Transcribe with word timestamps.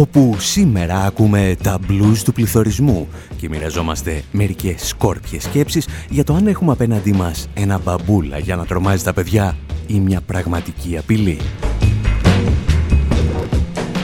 Όπου 0.00 0.36
σήμερα 0.38 1.04
ακούμε 1.04 1.56
τα 1.62 1.78
blues 1.88 2.16
του 2.24 2.32
πληθωρισμού 2.32 3.08
και 3.36 3.48
μοιραζόμαστε 3.48 4.22
μερικές 4.32 4.86
σκόρπιες 4.88 5.42
σκέψεις 5.42 5.88
για 6.10 6.24
το 6.24 6.34
αν 6.34 6.46
έχουμε 6.46 6.72
απέναντί 6.72 7.12
μας 7.12 7.48
ένα 7.54 7.80
μπαμπούλα 7.84 8.38
για 8.38 8.56
να 8.56 8.66
τρομάζει 8.66 9.04
τα 9.04 9.12
παιδιά 9.12 9.56
ή 9.86 10.00
μια 10.00 10.20
πραγματική 10.20 10.96
απειλή. 10.98 11.38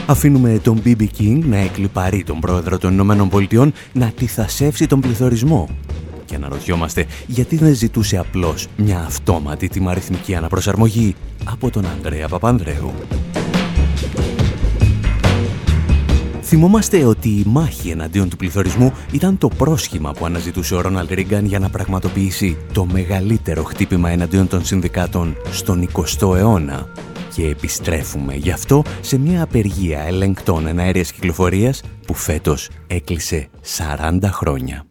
Αφήνουμε 0.05 0.59
τον 0.63 0.81
BB 0.85 1.07
King 1.19 1.39
να 1.43 1.57
εκλυπαρεί 1.57 2.23
τον 2.23 2.39
πρόεδρο 2.39 2.77
των 2.77 2.93
Ηνωμένων 2.93 3.29
Πολιτειών 3.29 3.73
να 3.93 4.07
τυθασεύσει 4.07 4.87
τον 4.87 4.99
πληθωρισμό 4.99 5.69
και 6.25 6.35
αναρωτιόμαστε 6.35 7.05
γιατί 7.27 7.55
δεν 7.55 7.73
ζητούσε 7.75 8.17
απλώς 8.17 8.67
μια 8.75 8.99
αυτόματη 8.99 9.67
τιμαριθμική 9.67 10.35
αναπροσαρμογή 10.35 11.15
από 11.45 11.69
τον 11.69 11.85
Ανδρέα 11.85 12.27
Παπανδρέου. 12.27 12.93
Θυμόμαστε 16.49 17.05
ότι 17.05 17.29
η 17.29 17.43
μάχη 17.45 17.89
εναντίον 17.89 18.29
του 18.29 18.37
πληθωρισμού 18.37 18.93
ήταν 19.11 19.37
το 19.37 19.47
πρόσχημα 19.47 20.11
που 20.11 20.25
αναζητούσε 20.25 20.75
ο 20.75 20.81
Ρόναλντ 20.81 21.11
Ρίγκαν 21.11 21.45
για 21.45 21.59
να 21.59 21.69
πραγματοποιήσει 21.69 22.57
το 22.73 22.85
μεγαλύτερο 22.85 23.63
χτύπημα 23.63 24.09
εναντίον 24.09 24.47
των 24.47 24.65
συνδικάτων 24.65 25.35
στον 25.51 25.89
20ο 25.93 26.35
αιώνα. 26.35 26.89
Και 27.35 27.47
επιστρέφουμε 27.47 28.35
γι' 28.35 28.51
αυτό 28.51 28.83
σε 29.01 29.17
μια 29.17 29.43
απεργία 29.43 29.99
ελεγκτών 29.99 30.67
εναέριας 30.67 31.11
κυκλοφορίας 31.11 31.81
που 32.07 32.13
φέτος 32.13 32.69
έκλεισε 32.87 33.47
40 33.77 34.19
χρόνια. 34.23 34.85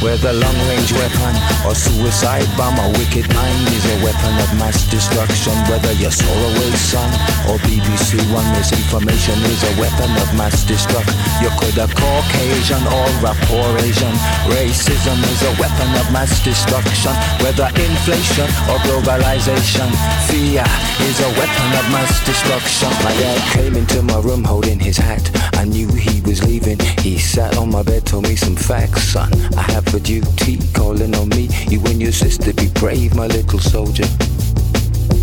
Whether 0.00 0.32
long-range 0.32 0.92
weapon 0.96 1.36
or 1.68 1.74
suicide 1.76 2.48
bomb, 2.56 2.72
a 2.80 2.88
wicked 2.96 3.28
mind 3.36 3.68
is 3.68 3.84
a 3.84 3.96
weapon 4.00 4.32
of 4.40 4.48
mass 4.56 4.88
destruction. 4.88 5.52
Whether 5.68 5.92
you're 5.92 6.08
Solarway 6.08 6.72
Sun 6.72 7.12
or 7.52 7.60
BBC 7.68 8.16
One, 8.32 8.48
misinformation 8.56 9.36
is 9.44 9.60
a 9.60 9.72
weapon 9.76 10.08
of 10.16 10.32
mass 10.40 10.64
destruction. 10.64 11.12
You 11.44 11.52
could 11.60 11.76
a 11.76 11.86
Caucasian 11.92 12.80
or 12.88 13.12
a 13.28 13.36
poor 13.44 13.68
Asian. 13.84 14.16
Racism 14.48 15.20
is 15.28 15.42
a 15.44 15.52
weapon 15.60 15.92
of 16.00 16.08
mass 16.16 16.32
destruction. 16.42 17.12
Whether 17.44 17.68
inflation 17.76 18.48
or 18.72 18.80
globalization, 18.88 19.92
fear 20.32 20.64
is 21.04 21.20
a 21.20 21.30
weapon 21.36 21.68
of 21.76 21.84
mass 21.92 22.24
destruction. 22.24 22.88
My 23.04 23.12
dad 23.20 23.40
came 23.52 23.76
into 23.76 24.00
my 24.00 24.18
room 24.20 24.44
holding 24.44 24.80
his 24.80 24.96
hat. 24.96 25.28
I 25.60 25.66
knew 25.66 25.88
he 25.92 26.22
was 26.22 26.42
leaving. 26.42 26.78
He 27.04 27.18
sat 27.18 27.58
on 27.58 27.70
my 27.70 27.82
bed, 27.82 28.06
told 28.06 28.24
me 28.24 28.34
some 28.34 28.56
facts, 28.56 29.02
son. 29.12 29.28
I 29.58 29.62
have 29.72 29.89
for 29.90 29.98
duty, 29.98 30.58
calling 30.72 31.14
on 31.16 31.28
me. 31.30 31.48
You 31.68 31.80
and 31.86 32.00
your 32.00 32.12
sister 32.12 32.52
be 32.54 32.68
brave, 32.74 33.16
my 33.16 33.26
little 33.26 33.58
soldier. 33.58 34.06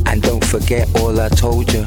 And 0.06 0.22
don't 0.22 0.44
forget 0.44 0.90
all 1.00 1.20
I 1.22 1.30
told 1.30 1.72
you. 1.72 1.86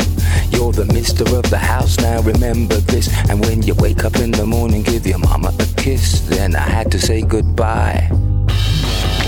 You're 0.50 0.72
the 0.72 0.86
mister 0.86 1.24
of 1.36 1.50
the 1.50 1.58
house 1.58 1.98
now, 1.98 2.22
remember 2.22 2.76
this. 2.76 3.08
And 3.28 3.40
when 3.40 3.62
you 3.62 3.74
wake 3.74 4.04
up 4.04 4.16
in 4.16 4.30
the 4.30 4.46
morning, 4.46 4.82
give 4.82 5.06
your 5.06 5.18
mama 5.18 5.52
a 5.58 5.66
kiss. 5.76 6.20
Then 6.20 6.56
I 6.56 6.60
had 6.60 6.90
to 6.92 6.98
say 6.98 7.20
goodbye. 7.20 8.08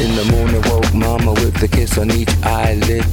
In 0.00 0.16
the 0.16 0.28
morning, 0.32 0.62
woke 0.70 0.94
mama 0.94 1.32
with 1.32 1.62
a 1.62 1.68
kiss 1.68 1.98
on 1.98 2.10
each 2.10 2.34
eyelid. 2.42 3.04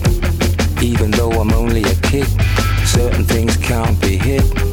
Even 0.82 1.12
though 1.12 1.32
I'm 1.32 1.52
only 1.52 1.84
a 1.84 1.96
kid, 1.96 2.28
certain 2.86 3.26
things 3.26 3.58
can't 3.58 4.00
be 4.00 4.18
hid. 4.18 4.69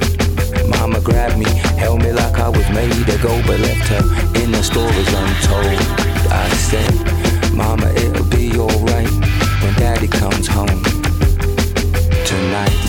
Mama 0.69 1.01
grabbed 1.01 1.39
me, 1.39 1.47
held 1.79 2.03
me 2.03 2.13
like 2.13 2.39
I 2.39 2.49
was 2.49 2.69
made 2.71 2.93
to 3.07 3.19
go, 3.19 3.41
but 3.47 3.61
left 3.61 3.89
her 3.89 4.03
in 4.43 4.53
the 4.53 4.63
stories 4.63 5.09
untold. 5.09 5.81
I 6.31 6.49
said, 6.69 6.93
Mama, 7.53 7.89
it'll 7.93 8.25
be 8.27 8.59
alright 8.59 9.11
when 9.63 9.75
Daddy 9.75 10.09
comes 10.09 10.47
home 10.47 10.83
tonight. 12.25 12.86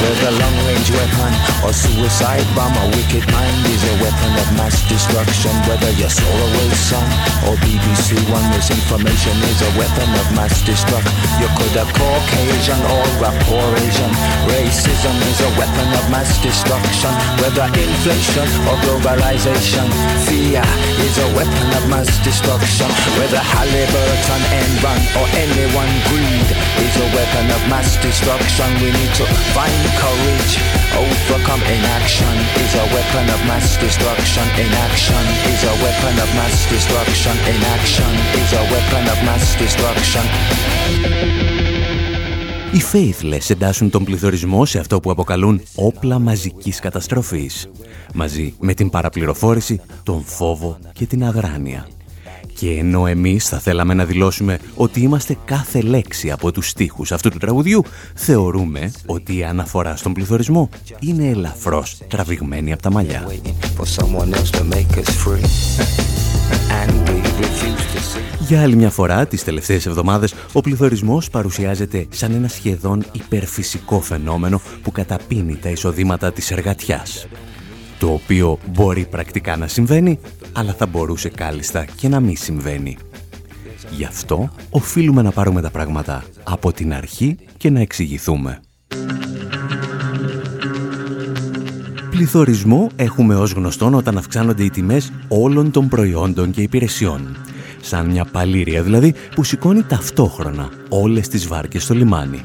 Whether 0.00 0.32
long-range 0.32 0.90
weapon 0.96 1.32
or 1.60 1.72
suicide 1.76 2.48
bomb, 2.56 2.72
a 2.72 2.88
wicked 2.96 3.24
mind 3.28 3.60
is 3.68 3.84
a 3.84 3.94
weapon 4.00 4.32
of 4.40 4.48
mass 4.56 4.80
destruction. 4.88 5.52
Whether 5.68 5.92
you're 6.00 6.08
Solarway 6.08 6.72
Sun 6.72 7.04
or 7.44 7.54
BBC 7.60 8.16
One, 8.32 8.48
misinformation 8.48 9.36
is 9.44 9.60
a 9.60 9.70
weapon 9.76 10.08
of 10.16 10.26
mass 10.32 10.64
destruction. 10.64 11.12
You 11.36 11.52
could 11.52 11.76
have 11.76 11.92
Caucasian 11.92 12.80
or 12.88 13.04
a 13.28 13.30
poor 13.44 13.66
Asian. 13.76 14.12
Racism 14.48 15.16
is 15.28 15.40
a 15.44 15.50
weapon 15.60 15.88
of 15.92 16.04
mass 16.08 16.32
destruction. 16.40 17.12
Whether 17.44 17.68
inflation 17.68 18.48
or 18.72 18.80
globalization, 18.88 19.84
fear 20.24 20.64
is 21.04 21.16
a 21.20 21.28
weapon 21.36 21.68
of 21.76 21.84
mass 21.92 22.08
destruction. 22.24 22.88
Whether 23.20 23.40
Halliburton, 23.40 24.42
Enron 24.64 25.00
or 25.20 25.26
anyone 25.36 25.92
greed 26.08 26.48
is 26.88 26.94
a 26.96 27.08
weapon 27.12 27.46
of 27.52 27.60
mass 27.68 28.00
destruction. 28.00 28.68
We 28.80 28.88
need 28.96 29.12
to 29.20 29.28
find 29.52 29.89
courage, 30.02 30.52
overcome 31.02 31.62
inaction 31.76 32.34
is 32.62 32.72
a 32.82 32.86
weapon 32.94 33.26
of 33.34 33.40
mass 33.48 33.68
destruction. 33.84 34.44
Inaction 34.66 35.24
is 35.52 35.60
a 35.72 35.74
weapon 35.84 36.14
of 36.24 36.28
mass 36.38 36.56
destruction. 36.72 37.34
Inaction 37.54 38.12
is 38.40 38.50
a 38.60 38.62
weapon 38.72 39.04
of 39.12 39.18
mass 39.28 39.46
destruction. 39.62 40.24
Οι 42.72 42.82
Faithless 42.92 43.50
εντάσσουν 43.50 43.90
τον 43.90 44.04
πληθωρισμό 44.04 44.64
σε 44.64 44.78
αυτό 44.78 45.00
που 45.00 45.10
αποκαλούν 45.10 45.62
όπλα 45.74 46.18
μαζικής 46.18 46.80
καταστροφής, 46.80 47.68
μαζί 48.14 48.54
με 48.60 48.74
την 48.74 48.90
παραπληροφόρηση, 48.90 49.80
τον 50.02 50.24
φόβο 50.24 50.78
και 50.92 51.06
την 51.06 51.24
αδράνεια. 51.24 51.86
Και 52.54 52.70
ενώ 52.70 53.06
εμείς 53.06 53.48
θα 53.48 53.58
θέλαμε 53.58 53.94
να 53.94 54.04
δηλώσουμε 54.04 54.58
ότι 54.74 55.00
είμαστε 55.00 55.36
κάθε 55.44 55.80
λέξη 55.80 56.30
από 56.30 56.52
τους 56.52 56.68
στίχους 56.68 57.12
αυτού 57.12 57.28
του 57.30 57.38
τραγουδιού, 57.38 57.84
θεωρούμε 58.14 58.90
ότι 59.06 59.36
η 59.36 59.44
αναφορά 59.44 59.96
στον 59.96 60.12
πληθωρισμό 60.12 60.68
είναι 61.00 61.28
ελαφρώς 61.28 61.98
τραβηγμένη 62.08 62.72
από 62.72 62.82
τα 62.82 62.90
μαλλιά. 62.90 63.26
Για 68.50 68.62
άλλη 68.62 68.76
μια 68.76 68.90
φορά, 68.90 69.26
τις 69.26 69.44
τελευταίες 69.44 69.86
εβδομάδες, 69.86 70.34
ο 70.52 70.60
πληθωρισμός 70.60 71.30
παρουσιάζεται 71.30 72.06
σαν 72.10 72.32
ένα 72.32 72.48
σχεδόν 72.48 73.04
υπερφυσικό 73.12 74.00
φαινόμενο 74.00 74.60
που 74.82 74.92
καταπίνει 74.92 75.56
τα 75.56 75.68
εισοδήματα 75.68 76.32
της 76.32 76.50
εργατιάς 76.50 77.26
το 78.00 78.12
οποίο 78.12 78.58
μπορεί 78.72 79.06
πρακτικά 79.10 79.56
να 79.56 79.66
συμβαίνει, 79.66 80.18
αλλά 80.52 80.72
θα 80.72 80.86
μπορούσε 80.86 81.28
κάλλιστα 81.28 81.84
και 81.84 82.08
να 82.08 82.20
μην 82.20 82.36
συμβαίνει. 82.36 82.96
Γι' 83.90 84.04
αυτό 84.04 84.50
οφείλουμε 84.70 85.22
να 85.22 85.30
πάρουμε 85.30 85.60
τα 85.60 85.70
πράγματα 85.70 86.24
από 86.44 86.72
την 86.72 86.94
αρχή 86.94 87.36
και 87.56 87.70
να 87.70 87.80
εξηγηθούμε. 87.80 88.60
Πληθωρισμό 92.10 92.88
έχουμε 92.96 93.34
ως 93.34 93.52
γνωστόν 93.52 93.94
όταν 93.94 94.18
αυξάνονται 94.18 94.64
οι 94.64 94.70
τιμές 94.70 95.12
όλων 95.28 95.70
των 95.70 95.88
προϊόντων 95.88 96.50
και 96.50 96.62
υπηρεσιών. 96.62 97.36
Σαν 97.80 98.06
μια 98.06 98.24
παλήρια 98.24 98.82
δηλαδή 98.82 99.14
που 99.34 99.44
σηκώνει 99.44 99.82
ταυτόχρονα 99.82 100.68
όλες 100.88 101.28
τις 101.28 101.46
βάρκες 101.46 101.82
στο 101.82 101.94
λιμάνι. 101.94 102.42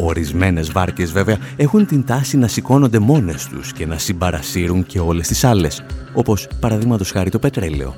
Ορισμένες 0.00 0.72
βάρκες 0.72 1.12
βέβαια 1.12 1.38
έχουν 1.56 1.86
την 1.86 2.04
τάση 2.04 2.36
να 2.36 2.46
σηκώνονται 2.46 2.98
μόνες 2.98 3.46
τους 3.46 3.72
και 3.72 3.86
να 3.86 3.98
συμπαρασύρουν 3.98 4.86
και 4.86 5.00
όλες 5.00 5.26
τις 5.26 5.44
άλλες, 5.44 5.82
όπως 6.12 6.48
παραδείγματος 6.60 7.10
χάρη 7.10 7.30
το 7.30 7.38
πετρέλαιο. 7.38 7.94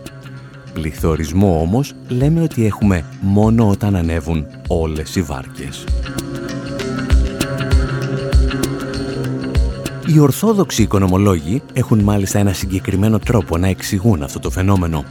Πληθωρισμό 0.72 1.60
όμως 1.60 1.94
λέμε 2.08 2.42
ότι 2.42 2.66
έχουμε 2.66 3.04
μόνο 3.20 3.68
όταν 3.68 3.96
ανέβουν 3.96 4.46
όλες 4.68 5.16
οι 5.16 5.22
βάρκες. 5.22 5.84
Οι 10.06 10.18
ορθόδοξοι 10.18 10.82
οικονομολόγοι 10.82 11.62
έχουν 11.72 11.98
μάλιστα 11.98 12.38
ένα 12.38 12.52
συγκεκριμένο 12.52 13.18
τρόπο 13.18 13.58
να 13.58 13.68
εξηγούν 13.68 14.22
αυτό 14.22 14.38
το 14.38 14.50
φαινόμενο. 14.50 15.04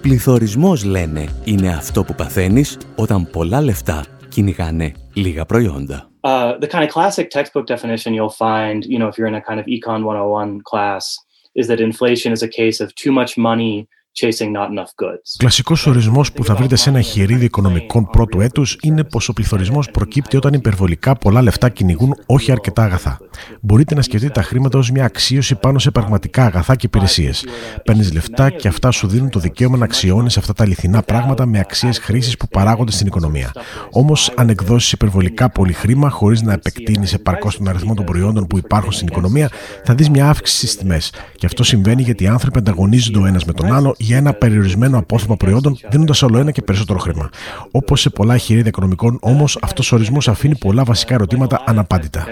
Πληθωρισμός 0.00 0.84
λένε 0.84 1.24
είναι 1.44 1.68
αυτό 1.68 2.04
που 2.04 2.14
παθαίνεις 2.14 2.78
όταν 2.96 3.30
πολλά 3.30 3.60
λεφτά 3.60 4.04
κυνηγάνε 4.28 4.92
λίγα 5.12 5.44
προϊόντα. 5.44 6.08
Uh, 6.28 6.58
the 6.58 6.68
kind 6.68 6.84
of 6.84 6.90
classic 6.90 7.30
textbook 7.30 7.66
definition 7.66 8.12
you'll 8.12 8.28
find, 8.28 8.84
you 8.84 8.98
know, 8.98 9.08
if 9.08 9.16
you're 9.16 9.26
in 9.26 9.34
a 9.34 9.40
kind 9.40 9.58
of 9.58 9.64
Econ 9.64 10.04
101 10.04 10.60
class, 10.60 11.18
is 11.54 11.68
that 11.68 11.80
inflation 11.80 12.34
is 12.34 12.42
a 12.42 12.48
case 12.48 12.80
of 12.80 12.94
too 12.96 13.10
much 13.10 13.38
money 13.38 13.88
chasing 14.20 14.52
not 14.56 14.68
enough 14.74 14.92
goods. 15.02 15.36
Κλασικός 15.38 15.86
ορισμός 15.86 16.32
που 16.32 16.44
θα 16.44 16.54
βρείτε 16.54 16.76
σε 16.76 16.90
ένα 16.90 17.00
χειρίδι 17.00 17.44
οικονομικών 17.44 18.06
πρώτου 18.10 18.40
έτους 18.40 18.78
είναι 18.82 19.04
πως 19.04 19.28
ο 19.28 19.32
πληθωρισμός 19.32 19.90
προκύπτει 19.90 20.36
όταν 20.36 20.52
υπερβολικά 20.52 21.16
πολλά 21.16 21.42
λεφτά 21.42 21.68
κυνηγούν 21.68 22.14
όχι 22.26 22.52
αρκετά 22.52 22.82
αγαθά. 22.82 23.18
Μπορείτε 23.60 23.94
να 23.94 24.02
σκεφτείτε 24.02 24.32
τα 24.32 24.42
χρήματα 24.42 24.78
ως 24.78 24.90
μια 24.90 25.04
αξίωση 25.04 25.54
πάνω 25.54 25.78
σε 25.78 25.90
πραγματικά 25.90 26.44
αγαθά 26.44 26.76
και 26.76 26.86
υπηρεσίες. 26.86 27.44
Παίρνεις 27.84 28.12
λεφτά 28.12 28.50
και 28.50 28.68
αυτά 28.68 28.90
σου 28.90 29.06
δίνουν 29.06 29.30
το 29.30 29.38
δικαίωμα 29.38 29.76
να 29.76 29.84
αξιώνεις 29.84 30.36
αυτά 30.36 30.52
τα 30.52 30.62
αληθινά 30.64 31.02
πράγματα 31.02 31.46
με 31.46 31.58
αξίες 31.58 31.98
χρήσης 31.98 32.36
που 32.36 32.48
παράγονται 32.48 32.92
στην 32.92 33.06
οικονομία. 33.06 33.52
Όμως, 33.90 34.32
αν 34.36 34.48
εκδώσεις 34.48 34.92
υπερβολικά 34.92 35.50
πολύ 35.50 35.72
χρήμα 35.72 36.10
χωρίς 36.10 36.42
να 36.42 36.52
επεκτείνεις 36.52 37.12
επαρκώς 37.12 37.56
τον 37.56 37.68
αριθμό 37.68 37.94
των 37.94 38.04
προϊόντων 38.04 38.46
που 38.46 38.58
υπάρχουν 38.58 38.92
στην 38.92 39.06
οικονομία, 39.06 39.50
θα 39.84 39.94
δεις 39.94 40.10
μια 40.10 40.28
αύξηση 40.28 40.66
στις 40.66 40.76
τιμές. 40.76 41.12
Και 41.36 41.46
αυτό 41.46 41.64
συμβαίνει 41.64 42.02
γιατί 42.02 42.24
οι 42.24 42.26
άνθρωποι 42.26 42.58
ανταγωνίζονται 42.58 43.18
ο 43.18 43.26
ένας 43.26 43.44
με 43.44 43.52
τον 43.52 43.72
άλλο 43.72 43.94
για 44.08 44.16
ένα 44.16 44.32
περιορισμένο 44.32 44.98
απόθεμα 44.98 45.36
προϊόντων, 45.36 45.78
δίνοντας 45.88 46.22
όλο 46.22 46.38
ένα 46.38 46.50
και 46.50 46.62
περισσότερο 46.62 46.98
χρήμα. 46.98 47.30
Όπως 47.70 48.00
σε 48.00 48.10
πολλά 48.10 48.36
χειρίδια 48.36 48.68
οικονομικών, 48.68 49.18
όμως, 49.20 49.58
αυτός 49.62 49.92
ο 49.92 49.94
ορισμός 49.94 50.28
αφήνει 50.28 50.56
πολλά 50.58 50.84
βασικά 50.84 51.14
ερωτήματα 51.14 51.62
αναπάντητα. 51.66 52.26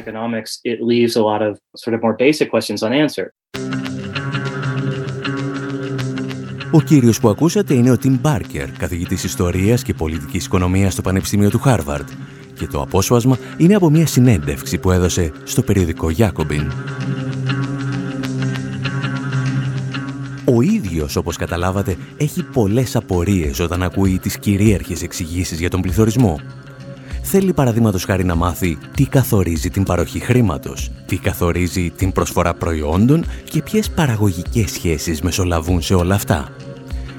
Ο 6.70 6.80
κύριος 6.80 7.20
που 7.20 7.28
ακούσατε 7.28 7.74
είναι 7.74 7.90
ο 7.90 7.96
Τιμ 7.96 8.18
Μπάρκερ, 8.20 8.70
καθηγητής 8.70 9.24
ιστορίας 9.24 9.82
και 9.82 9.94
πολιτικής 9.94 10.44
οικονομίας 10.44 10.92
στο 10.92 11.02
Πανεπιστήμιο 11.02 11.50
του 11.50 11.58
Χάρβαρντ 11.58 12.08
και 12.58 12.66
το 12.66 12.80
απόσπασμα 12.80 13.38
είναι 13.56 13.74
από 13.74 13.90
μια 13.90 14.06
συνέντευξη 14.06 14.78
που 14.78 14.90
έδωσε 14.90 15.32
στο 15.44 15.62
περιοδικό 15.62 16.10
Jacobin. 16.16 16.66
Ίδιος, 20.96 21.16
όπως 21.16 21.36
καταλάβατε, 21.36 21.96
έχει 22.16 22.42
πολλές 22.42 22.96
απορίες 22.96 23.60
όταν 23.60 23.82
ακούει 23.82 24.18
τις 24.18 24.38
κυρίαρχες 24.38 25.02
εξηγήσεις 25.02 25.60
για 25.60 25.70
τον 25.70 25.80
πληθωρισμό. 25.80 26.40
Θέλει 27.22 27.52
παραδείγματος 27.52 28.04
χάρη 28.04 28.24
να 28.24 28.34
μάθει 28.34 28.78
τι 28.94 29.04
καθορίζει 29.04 29.70
την 29.70 29.82
παροχή 29.82 30.18
χρήματος, 30.18 30.90
τι 31.06 31.16
καθορίζει 31.16 31.90
την 31.90 32.12
προσφορά 32.12 32.54
προϊόντων 32.54 33.24
και 33.50 33.62
ποιες 33.62 33.90
παραγωγικές 33.90 34.70
σχέσεις 34.70 35.20
μεσολαβούν 35.20 35.82
σε 35.82 35.94
όλα 35.94 36.14
αυτά. 36.14 36.48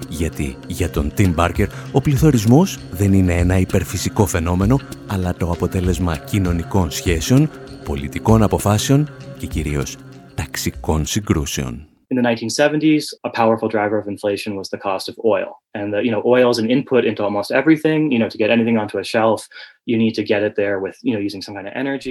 Γιατί 0.10 0.56
για 0.68 0.90
τον 0.90 1.12
Tim 1.18 1.36
Barker 1.36 1.68
ο 1.92 2.02
πληθωρισμός 2.02 2.78
δεν 2.92 3.14
είναι 3.14 3.34
ένα 3.34 3.58
υπερφυσικό 3.60 4.26
φαινόμενο, 4.26 4.80
αλλά 5.08 5.34
το 5.34 5.52
αποτέλεσμα 5.52 6.18
κοινωνικών 6.18 6.92
σχέσεων, 6.92 7.50
πολιτικών 7.84 8.44
αποφάσεων 8.44 9.10
και 9.38 9.46
κυρίως 9.48 9.96
ταξικών 10.36 11.06
συγκρούσεων. 11.06 11.88
In 12.10 12.16
the 12.16 12.24
1970s, 12.24 13.14
a 13.26 13.30
powerful 13.30 13.68
driver 13.68 13.98
of 13.98 14.08
inflation 14.08 14.56
was 14.56 14.70
the 14.70 14.78
cost 14.78 15.10
of 15.10 15.20
oil. 15.26 15.62
And 15.78 15.88
the, 15.94 16.00
you 16.06 16.12
know, 16.14 16.22
oil 16.36 16.50
is 16.54 16.60
an 16.64 16.70
input 16.76 17.04
into 17.10 17.22
almost 17.28 17.50
everything. 17.60 18.00
You 18.14 18.20
know, 18.22 18.30
to 18.34 18.38
get 18.42 18.50
anything 18.58 18.78
onto 18.84 18.98
a 19.04 19.06
shelf, 19.14 19.40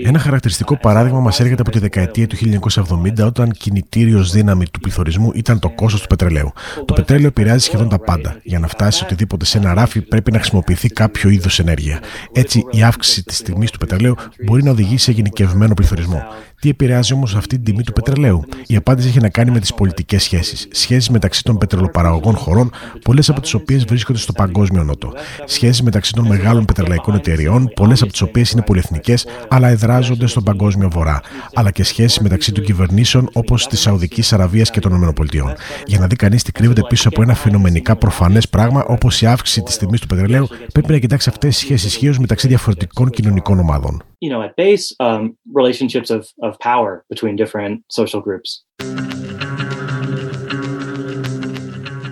ένα 0.05 0.19
χαρακτηριστικό 0.19 0.77
παράδειγμα 0.77 1.21
μας 1.21 1.41
έρχεται 1.41 1.61
από 1.61 1.71
τη 1.71 1.79
δεκαετία 1.79 2.27
του 2.27 2.37
1970, 2.37 3.27
όταν 3.27 3.51
κινητήριος 3.51 4.31
δύναμη 4.31 4.65
του 4.71 4.81
πληθωρισμού 4.81 5.31
ήταν 5.35 5.59
το 5.59 5.71
κόστος 5.71 6.01
του 6.01 6.07
πετρελαίου. 6.07 6.53
Το 6.85 6.95
πετρέλαιο 6.95 7.27
επηρεάζει 7.27 7.65
σχεδόν 7.65 7.89
τα 7.89 7.99
πάντα. 7.99 8.41
Για 8.43 8.59
να 8.59 8.67
φτάσει 8.67 9.05
οτιδήποτε 9.05 9.45
σε 9.45 9.59
ένα 9.59 9.75
ράφι, 9.75 10.01
πρέπει 10.01 10.33
να 10.33 10.39
χρησιμοποιηθεί 10.39 10.89
κάποιο 10.89 11.31
είδος 11.31 11.59
ενέργεια. 11.59 12.01
Έτσι, 12.33 12.65
η 12.71 12.83
αύξηση 12.83 13.25
της 13.25 13.43
τιμής 13.43 13.71
του 13.71 13.79
πετρελαίου 13.79 14.15
μπορεί 14.45 14.63
να 14.63 14.71
οδηγήσει 14.71 15.05
σε 15.05 15.13
γενικευμένο 15.13 15.75
πληθωρισμό. 15.75 16.25
Τι 16.61 16.69
επηρεάζει 16.69 17.15
όμως 17.15 17.35
αυτή 17.35 17.57
την 17.57 17.65
τιμή 17.65 17.83
του 17.83 17.93
πετρελαίου; 17.93 18.45
Η 18.67 18.77
απάντηση 18.77 19.09
έχει 19.09 19.21
να 19.21 19.29
κάνει 19.29 19.51
με 19.51 19.61
τις 19.61 19.75
πολιτικές 19.75 20.23
σχέσεις. 20.23 20.69
Σχέσεις 20.71 21.09
μεταξύ 21.11 21.43
των 21.43 21.59
πετρελοπαραγωγών 21.59 22.37
χωρών, 22.37 22.71
πολλές 23.05 23.29
από 23.29 23.41
τις 23.41 23.55
οποίες 23.57 23.85
βρίσκονται 23.85 24.19
στο 24.19 24.33
παγκόσμιο 24.33 24.85
νότο. 24.85 25.13
Σχέσεις 25.45 25.83
μεταξύ 25.83 26.13
των 26.13 26.27
μεγάλων 26.27 26.65
πετρελαϊκών 26.65 27.15
εταιριών, 27.15 27.71
πολλές 27.75 28.03
από 28.03 28.11
τις 28.13 28.21
οποίες 28.21 28.51
είναι 28.51 28.63
πολυεθνικές, 28.63 29.27
αλλά 29.49 29.69
εδράζονται 29.69 30.27
στον 30.27 30.43
παγκόσμιο 30.43 30.91
βορρά, 30.91 31.21
αλλά 31.55 31.71
και 31.71 31.85
σχέσεις 31.85 32.19
μεταξύ 32.19 32.53
των 32.53 32.65
κυβερνήσεων 32.65 33.29
όπως 33.33 33.67
της 33.67 33.81
Σαουδικής 33.81 34.33
Αραβίας 34.33 34.71
και 34.71 34.81
των 34.81 35.03
ΗΠΑ. 35.03 35.55
Για 35.87 35.99
να 35.99 36.07
δει 36.07 36.17
κανείς 36.17 36.43
τι 36.43 36.53
κρύβεται 36.53 36.83
πίσω 36.89 37.09
από 37.09 37.23
ένα 37.23 37.35
φαινομενικά 37.35 37.97
προφανές 37.97 38.49
πράγμα 38.49 38.85
όπως 38.85 39.23
η 39.23 39.27
αύξηση 39.27 39.63
της 39.63 39.77
τιμής 39.77 40.01
του 40.01 40.07
πετρελαίου, 40.07 40.47
πρέπει 40.73 40.93
να 40.93 40.99
κοιτάξει 40.99 41.29
αυτές 41.29 41.51
τις 41.51 41.59
σχέσεις 41.59 41.87
ισχύω 41.87 42.15
μεταξύ 42.21 42.49
διαφορετικών 42.49 43.11
κοινωνικών 43.11 43.59
ομάδων. 43.59 44.03
You 44.19 44.31
know, 44.31 44.43
at 44.49 44.55
base, 44.57 44.85
um, 45.07 45.23
relationships 45.61 46.11
of, 46.17 46.23
of 46.47 46.53
power 46.59 47.05
between 47.13 47.35
different 47.37 47.75
social 48.01 48.21
groups. 48.27 48.49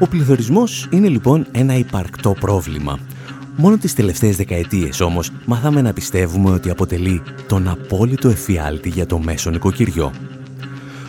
Ο 0.05 0.07
πληθωρισμός 0.07 0.89
είναι 0.91 1.09
λοιπόν 1.09 1.47
ένα 1.53 1.77
υπαρκτό 1.77 2.37
πρόβλημα 2.41 2.99
Μόνο 3.57 3.77
τις 3.77 3.95
τελευταίες 3.95 4.37
δεκαετίες 4.37 5.01
όμως 5.01 5.31
μάθαμε 5.45 5.83
να 5.83 5.93
πιστεύουμε 5.93 6.51
ότι 6.51 6.71
αποτελεί 6.71 7.23
τον 7.47 7.69
απόλυτο 7.69 8.29
εφιάλτη 8.29 8.89
για 8.89 9.07
το 9.07 9.19
μέσο 9.19 9.51
νοικοκυριό. 9.51 10.13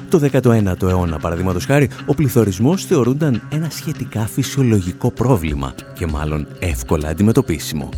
Το 0.09 0.29
19ο 0.31 0.81
αιώνα, 0.81 1.19
παραδείγματος 1.19 1.65
χάρη, 1.65 1.89
ο 2.05 2.13
πληθωρισμός 2.13 2.85
θεωρούνταν 2.85 3.41
ένα 3.51 3.69
σχετικά 3.69 4.27
φυσιολογικό 4.27 5.11
πρόβλημα 5.11 5.73
και 5.93 6.07
μάλλον 6.07 6.47
εύκολα 6.59 7.09
αντιμετωπίσιμο. 7.09 7.89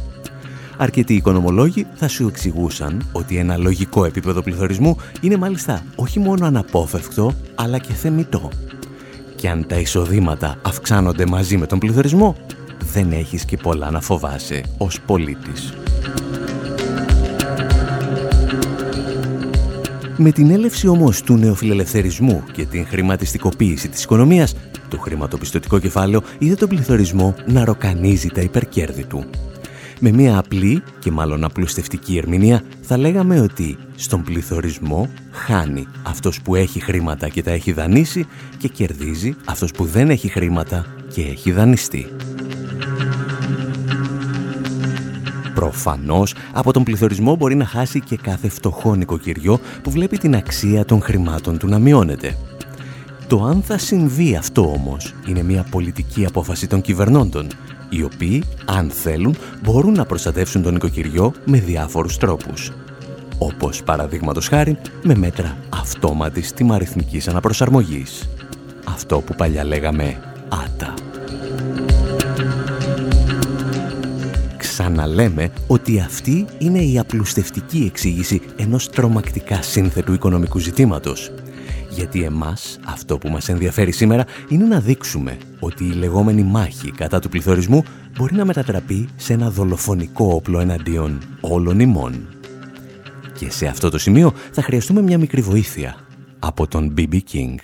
Αρκετοί 0.78 1.14
οικονομολόγοι 1.14 1.86
θα 1.96 2.08
σου 2.08 2.28
εξηγούσαν 2.28 3.10
ότι 3.12 3.38
ένα 3.38 3.58
λογικό 3.58 4.06
επίπεδο 4.06 4.42
πληθωρισμού 4.42 4.98
είναι 5.22 5.38
μάλιστα 5.38 5.84
όχι 5.96 6.20
μόνο 6.20 6.46
αναπόφευκτο, 6.46 7.34
αλλά 7.56 7.78
και 7.78 7.94
θεμητό. 7.94 8.50
Και 9.38 9.50
αν 9.50 9.68
τα 9.68 9.76
εισοδήματα 9.76 10.56
αυξάνονται 10.62 11.26
μαζί 11.26 11.58
με 11.58 11.66
τον 11.66 11.80
πληθωρισμό, 11.80 12.36
δεν 12.94 13.12
έχεις 13.12 13.46
και 13.46 13.58
πολλά 13.58 13.92
να 13.92 14.02
φοβάσαι 14.02 14.64
ως 14.78 15.02
πολίτης. 15.06 15.74
Με 20.18 20.32
την 20.32 20.52
έλευση 20.52 20.88
όμως 20.88 21.22
του 21.22 21.38
νεοφιλελευθερισμού 21.38 22.44
και 22.52 22.66
την 22.66 22.88
χρηματιστικοποίηση 22.88 23.90
της 23.90 24.04
οικονομίας, 24.04 24.56
το 24.90 24.98
χρηματοπιστωτικό 24.98 25.80
κεφάλαιο 25.80 26.22
είδε 26.40 26.56
τον 26.56 26.70
πληθωρισμό 26.70 27.36
να 27.46 27.66
ροκανίζει 27.66 28.28
τα 28.28 28.42
υπερκέρδη 28.42 29.06
του. 29.06 29.26
Με 30.00 30.12
μια 30.12 30.38
απλή 30.38 30.84
και 31.00 31.12
μάλλον 31.12 31.44
απλουστευτική 31.44 32.18
ερμηνεία 32.18 32.62
θα 32.82 32.98
λέγαμε 32.98 33.40
ότι 33.42 33.78
στον 33.96 34.24
πληθωρισμό 34.24 35.10
χάνει 35.32 35.88
αυτός 36.04 36.42
που 36.42 36.56
έχει 36.56 36.80
χρήματα 36.80 37.30
και 37.30 37.44
τα 37.44 37.52
έχει 37.52 37.72
δανείσει 37.72 38.26
και 38.58 38.68
κερδίζει 38.68 39.36
αυτός 39.46 39.72
που 39.72 39.86
δεν 39.86 40.10
έχει 40.10 40.28
χρήματα 40.28 40.86
και 41.14 41.22
έχει 41.22 41.52
δανειστεί. 41.52 42.08
Προφανώς, 45.54 46.36
από 46.54 46.74
τον 46.74 46.84
πληθωρισμό 46.84 47.36
μπορεί 47.36 47.56
να 47.56 47.66
χάσει 47.66 48.00
και 48.00 48.18
κάθε 48.18 48.50
φτωχό 48.50 48.96
νοικοκυριό 48.96 49.60
που 49.82 49.92
βλέπει 49.92 50.18
την 50.18 50.36
αξία 50.36 50.86
των 50.86 51.02
χρημάτων 51.02 51.58
του 51.58 51.68
να 51.68 51.80
μειώνεται. 51.80 52.38
Το 53.28 53.44
αν 53.44 53.62
θα 53.62 53.78
συμβεί 53.78 54.36
αυτό 54.36 54.72
όμως 54.72 55.14
είναι 55.28 55.44
μια 55.44 55.66
πολιτική 55.70 56.26
απόφαση 56.26 56.68
των 56.68 56.82
κυβερνώντων, 56.82 57.48
οι 57.90 58.04
οποίοι, 58.04 58.44
αν 58.66 58.90
θέλουν, 58.90 59.36
μπορούν 59.64 59.94
να 59.94 60.06
προστατεύσουν 60.06 60.62
τον 60.62 60.74
νοικοκυριό 60.74 61.34
με 61.46 61.60
διάφορους 61.60 62.18
τρόπους. 62.18 62.72
Όπως 63.38 63.84
παραδείγματος 63.84 64.48
χάρη 64.48 64.78
με 65.04 65.16
μέτρα 65.16 65.58
αυτόματης 65.70 66.54
τιμαριθμικής 66.54 67.28
αναπροσαρμογής. 67.28 68.30
Αυτό 68.86 69.20
που 69.20 69.36
παλιά 69.36 69.64
λέγαμε 69.64 70.20
«άτα». 70.50 70.94
ξαναλέμε 74.78 75.50
ότι 75.68 76.00
αυτή 76.00 76.46
είναι 76.58 76.80
η 76.80 77.00
απλουστευτική 77.00 77.84
εξήγηση 77.86 78.42
ενός 78.56 78.90
τρομακτικά 78.90 79.62
σύνθετου 79.62 80.14
οικονομικού 80.14 80.60
ζητήματος. 80.60 81.32
Γιατί 81.98 82.24
εμάς 82.24 82.80
αυτό 82.86 83.18
που 83.18 83.30
μας 83.30 83.50
ενδιαφέρει 83.50 83.92
σήμερα 83.92 84.26
είναι 84.50 84.66
να 84.66 84.80
δείξουμε 84.80 85.38
ότι 85.60 85.84
η 85.84 85.92
λεγόμενη 85.92 86.44
μάχη 86.44 86.92
κατά 86.92 87.20
του 87.20 87.30
πληθωρισμού 87.30 87.84
μπορεί 88.18 88.36
να 88.36 88.46
μετατραπεί 88.46 89.10
σε 89.16 89.34
ένα 89.34 89.50
δολοφονικό 89.50 90.26
όπλο 90.34 90.60
εναντίον 90.60 91.22
όλων 91.42 91.80
ημών. 91.80 92.28
Και 93.38 93.52
σε 93.52 93.68
αυτό 93.68 93.90
το 93.90 93.98
σημείο 93.98 94.34
θα 94.52 94.62
χρειαστούμε 94.62 95.02
μια 95.02 95.18
μικρή 95.18 95.42
βοήθεια 95.42 95.96
από 96.40 96.68
τον 96.68 96.94
B.B. 96.98 97.14
King. 97.14 97.56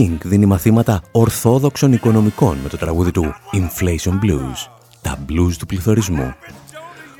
King 0.00 0.16
δίνει 0.22 0.46
μαθήματα 0.46 1.02
ορθόδοξων 1.12 1.92
οικονομικών 1.92 2.58
με 2.62 2.68
το 2.68 2.76
τραγούδι 2.76 3.10
του 3.10 3.34
Inflation 3.52 4.12
Blues, 4.12 4.68
τα 5.02 5.18
blues 5.28 5.52
του 5.58 5.66
πληθωρισμού. 5.66 6.34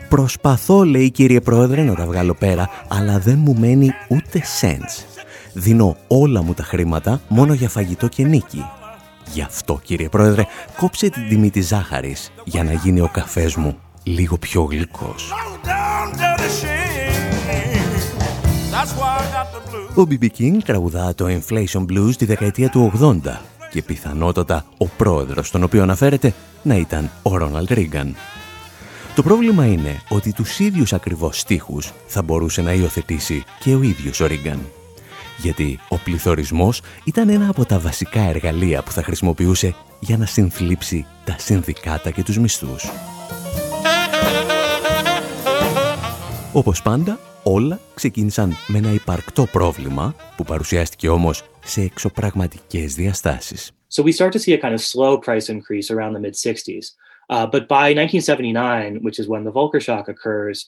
Προσπαθώ, 0.09 0.85
λέει 0.85 1.11
κύριε 1.11 1.41
Πρόεδρε, 1.41 1.83
να 1.83 1.95
τα 1.95 2.05
βγάλω 2.05 2.35
πέρα, 2.35 2.69
αλλά 2.89 3.19
δεν 3.19 3.39
μου 3.39 3.57
μένει 3.59 3.91
ούτε 4.09 4.43
cents. 4.61 5.23
Δίνω 5.53 5.97
όλα 6.09 6.43
μου 6.43 6.55
τα 6.55 6.63
χρήματα 6.63 7.21
μόνο 7.29 7.53
για 7.53 7.69
φαγητό 7.69 8.09
και 8.09 8.25
νίκη. 8.25 8.65
Γι' 9.33 9.43
αυτό, 9.43 9.81
κύριε 9.85 10.09
Πρόεδρε, 10.09 10.45
κόψε 10.77 11.11
την 11.11 11.29
τιμή 11.29 11.51
της 11.51 11.67
ζάχαρης 11.67 12.33
για 12.45 12.65
να 12.65 12.73
γίνει 12.73 13.01
ο 13.01 13.11
καφές 13.13 13.55
μου 13.57 13.77
λίγο 14.03 14.39
πιο 14.39 14.63
γλυκός. 14.63 15.33
Ο 19.95 20.07
B.B. 20.11 20.27
King 20.39 20.57
τραγουδά 20.65 21.15
το 21.15 21.27
Inflation 21.29 21.81
Blues 21.81 22.13
τη 22.17 22.25
δεκαετία 22.25 22.69
του 22.69 22.93
80 23.01 23.15
και 23.71 23.83
πιθανότατα 23.83 24.65
ο 24.79 24.87
πρόεδρος 24.87 25.51
τον 25.51 25.63
οποίο 25.63 25.83
αναφέρεται 25.83 26.35
να 26.63 26.77
ήταν 26.77 27.11
ο 27.23 27.37
Ρόναλντ 27.37 27.73
Ρίγκαν. 27.73 28.15
Το 29.15 29.23
πρόβλημα 29.23 29.67
είναι 29.67 30.01
ότι 30.09 30.33
τους 30.33 30.59
ίδιους 30.59 30.93
ακριβώς 30.93 31.39
στίχους 31.41 31.93
θα 32.07 32.23
μπορούσε 32.23 32.63
να 32.63 32.73
υιοθετήσει 32.73 33.45
και 33.61 33.75
ο 33.75 33.83
ίδιος 33.83 34.21
ο 34.21 34.27
Ρίγκαν. 34.27 34.61
Γιατί 35.39 35.79
ο 35.89 35.97
πληθωρισμός 35.97 36.83
ήταν 37.05 37.29
ένα 37.29 37.49
από 37.49 37.65
τα 37.65 37.79
βασικά 37.79 38.21
εργαλεία 38.21 38.83
που 38.83 38.93
θα 38.93 39.03
χρησιμοποιούσε 39.03 39.75
για 40.01 40.17
να 40.17 40.27
συνθλίψει 40.27 41.07
τα 41.25 41.35
συνδικάτα 41.39 42.11
και 42.11 42.23
τους 42.23 42.39
μισθούς. 42.39 42.91
Όπως 46.53 46.83
πάντα, 46.83 47.19
όλα 47.53 47.81
ξεκίνησαν 47.95 48.57
με 48.67 48.79
ένα 48.79 48.93
υπαρκτό 48.93 49.47
πρόβλημα 49.53 50.15
που 50.37 50.45
παρουσιάστηκε 50.45 51.09
όμως 51.09 51.45
σε 51.65 51.81
εξωπραγματικές 51.81 52.95
διαστάσεις. 52.95 53.71
So 53.97 54.03
we 54.03 54.13
start 54.13 54.33
to 54.33 54.39
see 54.39 54.53
a 54.53 54.61
kind 54.65 54.75
of 54.75 54.81
slow 54.81 55.19
price 55.27 55.49
increase 55.49 55.89
around 55.95 56.13
the 56.17 56.23
mid 56.27 56.35
60s. 56.47 56.87
Uh, 57.31 57.47
but 57.55 57.69
by 57.69 57.87
1979, 57.95 58.99
which 59.07 59.19
is 59.21 59.27
when 59.29 59.45
the 59.45 59.53
Volcker 59.53 59.81
shock 59.81 60.09
occurs, 60.15 60.67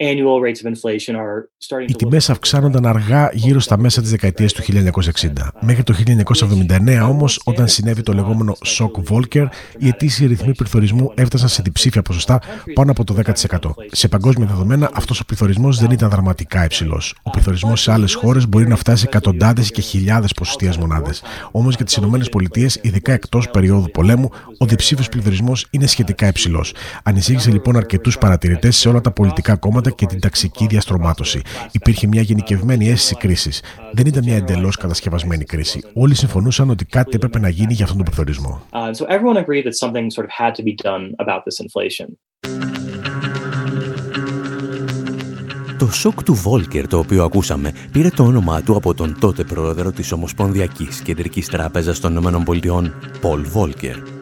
annual 0.00 0.40
rates 0.40 0.60
of 0.62 0.66
inflation 0.66 1.16
are 1.16 1.48
starting 1.58 1.88
Οι 1.88 1.94
τιμές 1.96 2.30
αυξάνονταν 2.30 2.86
αργά 2.86 3.30
γύρω 3.32 3.60
στα 3.60 3.78
μέσα 3.78 4.00
της 4.00 4.10
δεκαετίας 4.10 4.52
του 4.52 4.62
1960. 4.62 5.52
Μέχρι 5.60 5.82
το 5.82 5.94
1979 5.94 7.08
όμως, 7.08 7.40
όταν 7.44 7.68
συνέβη 7.68 8.02
το 8.02 8.12
λεγόμενο 8.12 8.56
shock 8.66 8.90
Volcker, 9.10 9.46
οι 9.78 9.88
ετήσιοι 9.88 10.26
ρυθμοί 10.26 10.54
πληθωρισμού 10.54 11.12
έφτασαν 11.14 11.48
σε 11.48 11.62
διψήφια 11.62 12.02
ποσοστά 12.02 12.40
πάνω 12.74 12.90
από 12.90 13.04
το 13.04 13.14
10%. 13.14 13.74
Σε 13.90 14.08
παγκόσμια 14.08 14.46
δεδομένα, 14.46 14.90
αυτός 14.94 15.20
ο 15.20 15.24
πληθωρισμός 15.24 15.78
δεν 15.78 15.90
ήταν 15.90 16.10
δραματικά 16.10 16.64
υψηλός. 16.64 17.14
Ο 17.22 17.30
πληθωρισμός 17.30 17.80
σε 17.80 17.92
άλλες 17.92 18.14
χώρες 18.14 18.48
μπορεί 18.48 18.68
να 18.68 18.76
φτάσει 18.76 19.04
εκατοντάδες 19.06 19.70
και 19.70 19.80
χιλιάδες 19.80 20.32
ποσοστίας 20.32 20.78
μονάδες. 20.78 21.22
Όμως 21.50 21.74
για 21.74 21.84
τις 21.84 21.96
ΗΠΑ, 21.96 22.80
ειδικά 22.82 23.12
εκτός 23.12 23.50
περίοδου 23.50 23.90
πολέμου, 23.90 24.30
ο 24.58 24.66
διψήφιος 24.66 25.08
πληθωρισμός 25.08 25.66
είναι 25.70 25.86
σχετικά 25.86 26.26
υψηλός. 26.26 26.74
Ανησύχησε 27.02 27.50
λοιπόν 27.50 27.76
αρκετούς 27.76 28.18
παρατηρητές 28.18 28.76
σε 28.76 28.88
όλα 28.88 29.00
τα 29.00 29.10
πολιτικά 29.10 29.47
κόμματα 29.56 29.90
και 29.90 30.06
την 30.06 30.20
ταξική 30.20 30.66
διαστρωμάτωση. 30.66 31.40
Υπήρχε 31.72 32.06
μια 32.06 32.22
γενικευμένη 32.22 32.88
αίσθηση 32.88 33.14
κρίσης. 33.14 33.62
Δεν 33.92 34.06
ήταν 34.06 34.24
μια 34.24 34.36
εντελώς 34.36 34.76
κατασκευασμένη 34.76 35.44
κρίση. 35.44 35.80
Όλοι 35.94 36.14
συμφωνούσαν 36.14 36.70
ότι 36.70 36.84
κάτι 36.84 37.10
έπρεπε 37.14 37.38
να 37.38 37.48
γίνει 37.48 37.72
για 37.72 37.84
αυτόν 37.84 37.96
τον 37.96 38.06
πληθωρισμό. 38.06 38.62
Το 45.78 45.92
σοκ 45.92 46.22
του 46.22 46.34
Βόλκερ, 46.34 46.86
το 46.86 46.98
οποίο 46.98 47.24
ακούσαμε, 47.24 47.72
πήρε 47.92 48.08
το 48.08 48.22
όνομά 48.22 48.62
του 48.62 48.76
από 48.76 48.94
τον 48.94 49.16
τότε 49.20 49.44
πρόεδρο 49.44 49.92
της 49.92 50.12
Ομοσπονδιακής 50.12 51.00
Κεντρικής 51.00 51.48
Τράπεζας 51.48 52.00
των 52.00 52.16
ΗΠΑ, 52.16 52.92
Πολ 53.20 53.44
Βόλκερ. 53.44 54.17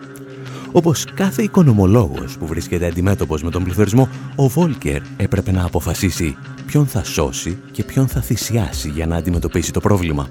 Όπως 0.73 1.05
κάθε 1.15 1.43
οικονομολόγος 1.43 2.39
που 2.39 2.47
βρίσκεται 2.47 2.87
αντιμέτωπος 2.87 3.43
με 3.43 3.51
τον 3.51 3.65
πληθωρισμό, 3.65 4.09
ο 4.37 4.49
Βόλκερ 4.49 5.03
έπρεπε 5.17 5.53
να 5.53 5.65
αποφασίσει 5.65 6.37
ποιον 6.67 6.87
θα 6.87 7.05
σώσει 7.05 7.59
και 7.73 7.85
ποιον 7.85 8.09
θα 8.09 8.21
θυσιάσει 8.21 8.89
για 8.89 9.07
να 9.07 9.17
αντιμετωπίσει 9.17 9.73
το 9.73 9.81
πρόβλημα. 9.81 10.29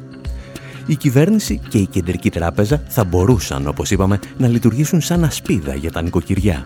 Η 0.85 0.95
κυβέρνηση 0.95 1.61
και 1.69 1.77
η 1.77 1.85
κεντρική 1.85 2.29
τράπεζα 2.29 2.83
θα 2.87 3.03
μπορούσαν, 3.03 3.67
όπως 3.67 3.91
είπαμε, 3.91 4.19
να 4.37 4.47
λειτουργήσουν 4.47 5.01
σαν 5.01 5.23
ασπίδα 5.23 5.75
για 5.75 5.91
τα 5.91 6.01
νοικοκυριά. 6.01 6.63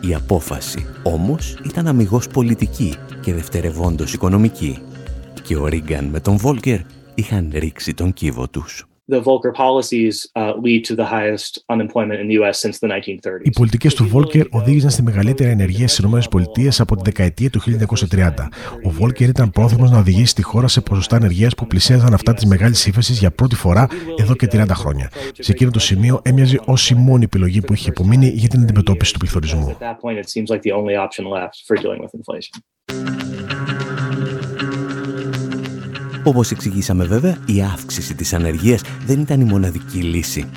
Η 0.00 0.14
απόφαση 0.14 0.86
όμως 1.02 1.58
ήταν 1.64 1.86
αμυγός 1.86 2.28
πολιτική 2.28 2.94
και 3.20 3.34
δευτερευόντως 3.34 4.12
οικονομική. 4.12 4.78
Και 5.42 5.56
ο 5.56 5.66
Ρίγκαν 5.66 6.04
με 6.04 6.20
τον 6.20 6.36
Βόλκερ 6.36 6.80
είχαν 7.14 7.50
ρίξει 7.54 7.94
τον 7.94 8.12
κύβο 8.12 8.48
τους 8.48 8.86
the 9.14 9.20
Volcker 9.28 9.52
policies 9.64 10.14
uh, 10.40 10.52
lead 10.66 10.80
to 10.88 10.94
the 11.00 11.06
highest 11.16 11.52
unemployment 11.74 12.18
in 12.22 12.26
the 12.30 12.36
US 12.40 12.54
since 12.64 12.78
the 12.82 12.88
1930s. 12.88 13.42
Οι 13.42 13.50
πολιτικές 13.50 13.94
του 13.94 14.10
Volcker 14.14 14.44
οδήγησαν 14.50 14.90
στη 14.90 15.02
μεγαλύτερη 15.02 15.50
ανεργία 15.50 15.88
στις 15.88 16.04
ΗΠΑ 16.04 16.82
από 16.82 16.96
τη 16.96 17.02
δεκαετία 17.04 17.50
του 17.50 17.60
1930. 17.60 18.30
Ο 18.86 18.92
Volcker 19.00 19.20
ήταν 19.20 19.50
πρόθυμος 19.50 19.90
να 19.90 19.98
οδηγήσει 19.98 20.34
τη 20.34 20.42
χώρα 20.42 20.68
σε 20.68 20.80
ποσοστά 20.80 21.16
ανεργίας 21.16 21.54
που 21.54 21.66
πλησίαζαν 21.66 22.14
αυτά 22.14 22.34
της 22.34 22.44
μεγάλης 22.44 22.86
ύφεσης 22.86 23.18
για 23.18 23.30
πρώτη 23.30 23.54
φορά 23.54 23.86
εδώ 24.16 24.34
και 24.34 24.48
30 24.52 24.64
χρόνια. 24.72 25.10
Σε 25.38 25.52
εκείνο 25.52 25.70
το 25.70 25.78
σημείο 25.78 26.20
έμοιαζε 26.24 26.60
ως 26.64 26.90
η 26.90 26.94
μόνη 26.94 27.24
επιλογή 27.24 27.60
που 27.60 27.72
είχε 27.72 27.90
απομείνει 27.90 28.28
για 28.28 28.48
την 28.48 28.60
αντιμετώπιση 28.60 29.12
του 29.12 29.18
πληθωρισμού. 29.18 29.76
Όπως 36.24 36.50
εξηγήσαμε 36.50 37.04
βέβαια, 37.04 37.36
η 37.46 37.62
αύξηση 37.62 38.14
της 38.14 38.32
ανεργίας 38.32 38.82
δεν 39.06 39.20
ήταν 39.20 39.40
η 39.40 39.44
μοναδική 39.44 39.98
λύση. 39.98 40.50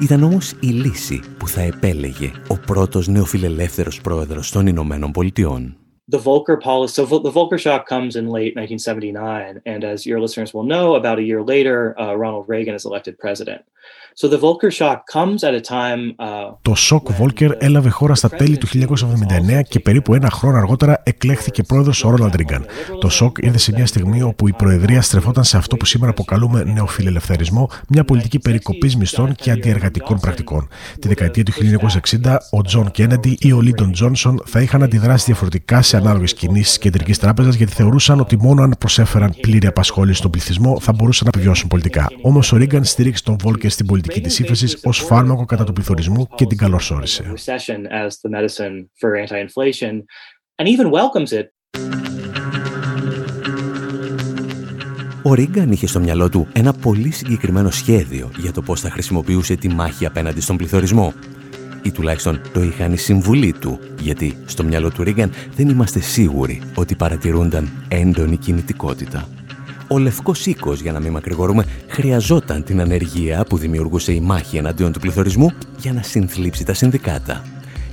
Ήταν 0.00 0.22
όμως 0.22 0.52
η 0.60 0.66
λύση 0.66 1.20
που 1.38 1.48
θα 1.48 1.60
επέλεγε 1.60 2.30
ο 2.48 2.58
πρώτος 2.66 3.08
νεοφιλελεύθερος 3.08 4.00
πρόεδρος 4.00 4.50
των 4.50 4.66
Ηνωμένων 4.66 5.12
Πολιτειών. 5.12 5.76
The 6.10 6.18
Volcker 6.18 6.58
policy, 6.70 6.92
so 6.96 7.18
the 7.28 7.34
Volcker 7.38 7.60
shock 7.66 7.82
comes 7.94 8.16
in 8.20 8.24
late 8.38 8.54
1979, 8.56 9.60
and 9.72 9.84
as 9.84 10.06
your 10.06 10.20
listeners 10.24 10.50
will 10.54 10.68
know, 10.74 10.86
about 11.00 11.18
a 11.18 11.24
year 11.30 11.42
later, 11.54 11.78
uh, 12.00 12.14
Ronald 12.22 12.46
Reagan 12.48 12.74
is 12.78 12.84
elected 12.90 13.14
president. 13.24 13.60
Uh, 14.20 14.26
το 16.62 16.74
σοκ 16.74 17.12
Βόλκερ 17.12 17.50
έλαβε 17.58 17.88
χώρα 17.88 18.14
στα 18.14 18.28
τέλη 18.28 18.58
του 18.58 18.66
1979 18.66 18.86
και 19.68 19.80
περίπου 19.80 20.14
ένα 20.14 20.30
χρόνο 20.30 20.56
αργότερα 20.56 21.02
εκλέχθηκε 21.04 21.62
πρόεδρος 21.62 21.92
ο 22.04 22.10
Ρόναλντ 22.10 22.34
Ρίγκαν. 22.34 22.66
Το 23.00 23.08
σοκ 23.08 23.36
ήρθε 23.40 23.58
σε 23.58 23.72
μια 23.72 23.86
στιγμή 23.86 24.22
όπου 24.22 24.48
η 24.48 24.52
Προεδρία 24.52 25.02
στρεφόταν 25.02 25.44
σε 25.44 25.56
αυτό 25.56 25.76
που 25.76 25.84
σήμερα 25.84 26.10
αποκαλούμε 26.10 26.62
νεοφιλελευθερισμό, 26.64 27.70
μια 27.88 28.04
πολιτική 28.04 28.38
περικοπής 28.38 28.92
μισθών 28.98 29.34
και 29.34 29.50
αντιεργατικών 29.50 30.20
πρακτικών. 30.20 30.68
Τη 30.98 31.08
δεκαετία 31.08 31.42
του 31.42 31.52
1960, 32.22 32.36
ο 32.50 32.62
Τζον 32.62 32.90
Κέννεντι 32.90 33.36
ή 33.40 33.52
ο 33.52 33.60
Λίντον 33.60 33.92
Τζόνσον 33.92 34.42
θα 34.44 34.60
είχαν 34.60 34.82
αντιδράσει 34.82 35.24
διαφορετικά 35.24 35.82
σε 35.82 35.96
ανάλογες 35.96 36.24
κινήσεις 36.24 36.72
της 36.72 36.78
Κεντρικής 36.78 37.12
Τράπεζας 37.12 37.50
γιατί 37.50 37.72
θεωρούσαν 37.72 38.20
ότι 38.20 38.36
μόνο 38.36 38.62
αν 38.62 38.74
προσέφεραν 38.78 39.34
πλήρη 39.40 39.66
απασχόληση 39.66 40.18
στον 40.18 40.30
πληθυσμό 40.30 40.80
θα 40.80 40.92
μπορούσαν 40.92 41.28
να 41.32 41.38
επιβιώσουν 41.38 41.68
πολιτικά. 41.68 42.06
Όμως 42.22 42.40
ο 42.52 42.56
Ρίγκαν 42.56 42.84
στήριξε 42.84 43.22
τον 43.24 43.36
Βόλκερ 43.40 43.70
στην 43.70 43.86
πολιτική 43.86 44.06
πολιτική 44.08 44.20
της 44.20 44.38
ύφεσης 44.38 44.80
ως 44.84 44.98
φάρμακο 44.98 45.44
κατά 45.44 45.64
του 45.64 45.72
πληθωρισμού 45.72 46.28
και 46.34 46.46
την 46.46 46.56
καλωσόρισε. 46.56 47.32
Ο 55.22 55.34
Ρίγκαν 55.34 55.72
είχε 55.72 55.86
στο 55.86 56.00
μυαλό 56.00 56.28
του 56.28 56.48
ένα 56.52 56.72
πολύ 56.72 57.10
συγκεκριμένο 57.10 57.70
σχέδιο 57.70 58.30
για 58.36 58.52
το 58.52 58.62
πώς 58.62 58.80
θα 58.80 58.90
χρησιμοποιούσε 58.90 59.54
τη 59.54 59.68
μάχη 59.68 60.06
απέναντι 60.06 60.40
στον 60.40 60.56
πληθωρισμό. 60.56 61.12
Ή 61.82 61.90
τουλάχιστον 61.90 62.40
το 62.52 62.62
είχαν 62.62 62.92
οι 62.92 62.96
συμβουλοί 62.96 63.52
του, 63.52 63.78
γιατί 64.00 64.36
στο 64.46 64.64
μυαλό 64.64 64.90
του 64.90 65.02
Ρίγκαν 65.02 65.32
δεν 65.56 65.68
είμαστε 65.68 66.00
σίγουροι 66.00 66.62
ότι 66.74 66.94
παρατηρούνταν 66.94 67.68
έντονη 67.88 68.36
κινητικότητα 68.36 69.28
ο 69.88 69.98
Λευκός 69.98 70.46
Οίκος, 70.46 70.80
για 70.80 70.92
να 70.92 71.00
μην 71.00 71.12
μακρηγορούμε, 71.12 71.64
χρειαζόταν 71.86 72.62
την 72.62 72.80
ανεργία 72.80 73.44
που 73.44 73.56
δημιουργούσε 73.56 74.12
η 74.12 74.20
μάχη 74.20 74.56
εναντίον 74.56 74.92
του 74.92 75.00
πληθωρισμού 75.00 75.50
για 75.78 75.92
να 75.92 76.02
συνθλίψει 76.02 76.64
τα 76.64 76.74
συνδικάτα. 76.74 77.42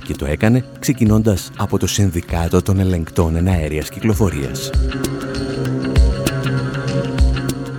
Και 0.04 0.14
το 0.14 0.26
έκανε 0.26 0.64
ξεκινώντας 0.78 1.50
από 1.56 1.78
το 1.78 1.86
Συνδικάτο 1.86 2.62
των 2.62 2.78
Ελεγκτών 2.78 3.36
Εναέριας 3.36 3.88
Κυκλοφορίας. 3.88 4.70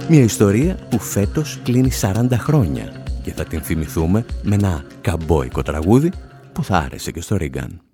Μια 0.10 0.24
ιστορία 0.24 0.78
που 0.90 1.00
φέτος 1.00 1.60
κλείνει 1.64 1.92
40 2.02 2.28
χρόνια 2.32 3.06
και 3.24 3.32
θα 3.32 3.44
την 3.44 3.62
θυμηθούμε 3.62 4.26
με 4.44 4.56
ένα 4.56 4.84
καμπόικο 5.02 5.62
τραγούδι 5.62 6.12
που 6.54 6.64
θα 6.64 6.78
άρεσε 6.78 7.12
και 7.12 7.22
στο 7.22 7.38
Ρίγκαν. 7.38 7.87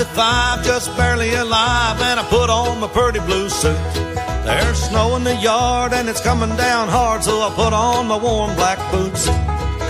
At 0.00 0.06
five, 0.08 0.64
just 0.64 0.94
barely 0.96 1.34
alive, 1.34 2.00
and 2.00 2.20
I 2.20 2.24
put 2.28 2.50
on 2.50 2.80
my 2.80 2.88
pretty 2.88 3.20
blue 3.20 3.48
suit. 3.48 3.76
There's 4.44 4.78
snow 4.78 5.16
in 5.16 5.24
the 5.24 5.34
yard 5.36 5.92
and 5.92 6.08
it's 6.08 6.20
coming 6.20 6.54
down 6.56 6.88
hard, 6.88 7.24
so 7.24 7.40
I 7.40 7.50
put 7.54 7.72
on 7.72 8.06
my 8.06 8.16
warm 8.16 8.54
black 8.54 8.78
boots. 8.92 9.26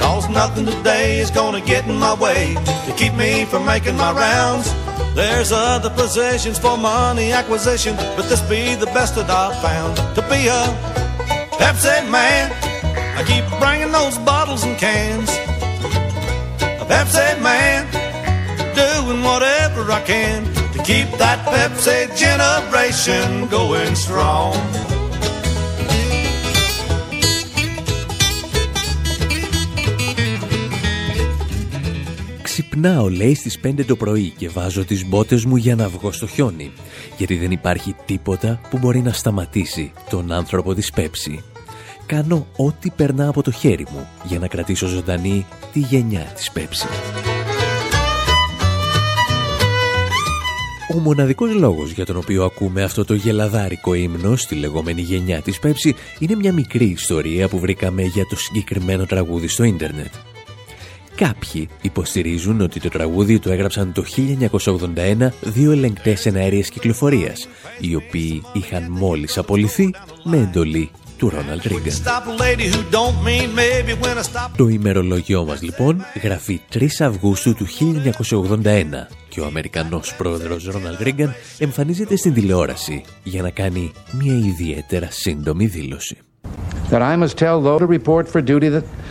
Cause 0.01 0.29
nothing 0.29 0.67
today 0.67 1.19
is 1.19 1.31
gonna 1.31 1.61
get 1.61 1.87
in 1.87 1.97
my 1.99 2.15
way 2.15 2.55
to 2.87 2.95
keep 2.97 3.13
me 3.15 3.45
from 3.45 3.67
making 3.67 3.97
my 3.97 4.13
rounds. 4.13 4.73
There's 5.15 5.53
other 5.53 5.91
positions 5.91 6.59
for 6.59 6.79
money 6.79 7.33
acquisition, 7.33 7.97
but 8.17 8.29
this 8.29 8.41
be 8.43 8.77
the 8.77 8.87
best 8.87 9.17
that 9.17 9.29
I've 9.29 9.61
found. 9.61 9.97
To 10.15 10.23
be 10.23 10.47
a 10.47 10.63
Pepsi 11.59 12.09
man, 12.11 12.53
I 13.19 13.25
keep 13.25 13.45
bringing 13.59 13.93
those 13.93 14.17
bottles 14.19 14.65
and 14.65 14.79
cans. 14.79 15.31
A 16.81 16.87
Pepsi 16.87 17.43
man, 17.43 17.88
doing 19.09 19.23
whatever 19.23 19.83
I 19.99 20.01
can 20.13 20.41
to 20.75 20.79
keep 20.89 21.09
that 21.23 21.39
Pepsi 21.53 21.99
generation 22.25 23.49
going 23.57 23.95
strong. 24.07 24.57
Ξυπνάω 32.43 33.09
λέει 33.09 33.35
στις 33.35 33.59
5 33.65 33.85
το 33.87 33.97
πρωί 33.97 34.33
και 34.37 34.49
βάζω 34.49 34.85
τις 34.85 35.07
μπότες 35.07 35.45
μου 35.45 35.57
για 35.57 35.75
να 35.75 35.89
βγω 35.89 36.13
στο 36.13 36.27
χιόνι 36.27 36.73
γιατί 37.17 37.37
δεν 37.37 37.51
υπάρχει 37.51 37.95
τίποτα 38.05 38.61
που 38.71 38.79
μπορεί 38.79 39.01
να 39.01 39.13
σταματήσει 39.13 39.93
τον 40.11 40.33
άνθρωπο 40.33 40.75
της 40.75 40.91
Πέψη. 40.91 41.43
Κάνω 42.07 42.47
ό,τι 42.57 42.91
περνά 42.91 43.29
από 43.29 43.43
το 43.43 43.51
χέρι 43.51 43.87
μου 43.91 44.09
για 44.25 44.39
να 44.39 44.47
κρατήσω 44.47 44.87
ζωντανή 44.87 45.47
τη 45.73 45.81
γενιά 45.81 46.33
της 46.35 46.51
Πέψη. 46.51 46.87
Ο 50.95 50.99
μοναδικός 50.99 51.55
λόγος 51.55 51.91
για 51.91 52.07
τον 52.07 52.17
οποίο 52.17 52.45
ακούμε 52.45 52.83
αυτό 52.83 53.05
το 53.05 53.15
γελαδάρικο 53.15 53.95
ύμνο 53.95 54.37
στη 54.37 54.55
λεγόμενη 54.55 55.01
γενιά 55.01 55.43
της 55.43 55.59
Πέψη 55.59 55.95
είναι 56.19 56.35
μια 56.35 56.53
μικρή 56.53 56.85
ιστορία 56.85 57.49
που 57.49 57.59
βρήκαμε 57.59 58.03
για 58.03 58.25
το 58.27 58.37
συγκεκριμένο 58.37 59.07
τραγούδι 59.07 59.49
στο 59.49 59.65
ίντερνετ. 59.65 60.13
Κάποιοι 61.15 61.69
υποστηρίζουν 61.83 62.61
ότι 62.61 62.81
το 62.81 62.89
τραγούδι 62.89 63.39
το 63.39 63.51
έγραψαν 63.51 63.93
το 63.93 64.05
1981 64.51 65.29
δύο 65.43 65.73
ελεγκτές 65.73 66.27
εναέριες 66.27 66.69
κυκλοφορίας, 66.69 67.49
οι 67.81 67.95
οποίοι 67.95 68.43
είχαν 68.53 68.87
μόλις 68.91 69.39
απολυθεί 69.39 69.91
με 70.25 70.37
εντολή 70.37 70.91
του 71.17 71.29
Ρόναλντ 71.29 71.63
Ρίγκαν. 71.63 71.95
Το 74.57 74.69
ημερολόγιό 74.69 75.45
μας 75.45 75.63
λοιπόν 75.63 76.05
γραφεί 76.23 76.61
3 76.73 76.87
Αυγούστου 76.99 77.55
του 77.55 77.67
1981 77.67 79.28
και 79.39 79.45
ο 79.45 79.47
Αμερικανός 79.47 80.15
πρόεδρος 80.15 80.65
Ρόναλντ 80.65 81.01
Ρίγκαν 81.01 81.35
εμφανίζεται 81.59 82.17
στην 82.17 82.35
τηλεόραση 82.35 83.05
για 83.23 83.43
να 83.43 83.51
κάνει 83.51 83.93
μια 84.13 84.35
ιδιαίτερα 84.35 85.09
σύντομη 85.11 85.67
δήλωση. 85.67 86.17
That 86.91 87.03
I 87.03 87.17
must 87.23 87.37
tell 87.39 87.63
those 87.63 87.81
to 87.81 87.87
report 87.87 88.29
for 88.33 88.41
duty 88.41 88.71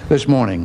this 0.09 0.25
morning 0.27 0.61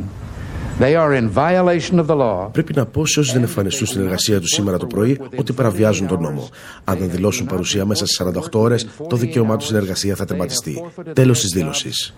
They 0.79 0.95
are 0.95 1.13
in 1.19 1.29
violation 1.29 1.99
of 1.99 2.07
the 2.07 2.15
law. 2.15 2.49
Πρέπει 2.51 2.73
να 2.75 2.85
πω 2.85 3.05
σε 3.05 3.19
όσους 3.19 3.33
δεν 3.33 3.41
εμφανιστούν 3.41 3.87
στην 3.87 4.01
εργασία 4.01 4.39
τους 4.39 4.49
σήμερα 4.49 4.77
το 4.77 4.87
πρωί 4.87 5.19
ότι 5.35 5.53
παραβιάζουν 5.53 6.07
τον 6.07 6.21
νόμο. 6.21 6.49
Αν 6.83 6.97
δεν 6.97 7.09
δηλώσουν 7.09 7.45
παρουσία 7.45 7.85
μέσα 7.85 8.05
στι 8.05 8.23
48 8.23 8.59
ώρες, 8.59 8.87
το 9.09 9.15
δικαίωμά 9.15 9.57
τους 9.57 9.65
στην 9.65 9.77
εργασία 9.77 10.15
θα 10.15 10.25
τερματιστεί. 10.25 10.83
Τέλος 11.13 11.39
της 11.39 11.49
δήλωσης. 11.51 12.13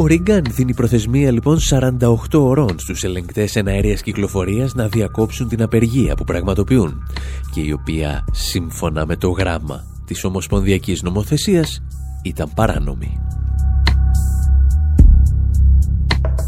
Ο 0.00 0.06
Ρίγκαν 0.06 0.42
δίνει 0.50 0.74
προθεσμία 0.74 1.30
λοιπόν 1.30 1.58
48 1.70 2.16
ωρών 2.32 2.78
στους 2.78 3.04
ελεγκτές 3.04 3.56
εναέριας 3.56 4.02
κυκλοφορίας 4.02 4.74
να 4.74 4.88
διακόψουν 4.88 5.48
την 5.48 5.62
απεργία 5.62 6.14
που 6.14 6.24
πραγματοποιούν 6.24 7.06
και 7.52 7.60
η 7.60 7.72
οποία 7.72 8.24
σύμφωνα 8.32 9.06
με 9.06 9.16
το 9.16 9.30
γράμμα 9.30 9.84
της 10.04 10.24
Ομοσπονδιακής 10.24 11.02
Νομοθεσίας 11.02 11.82
ήταν 12.22 12.50
παράνομη. 12.54 13.27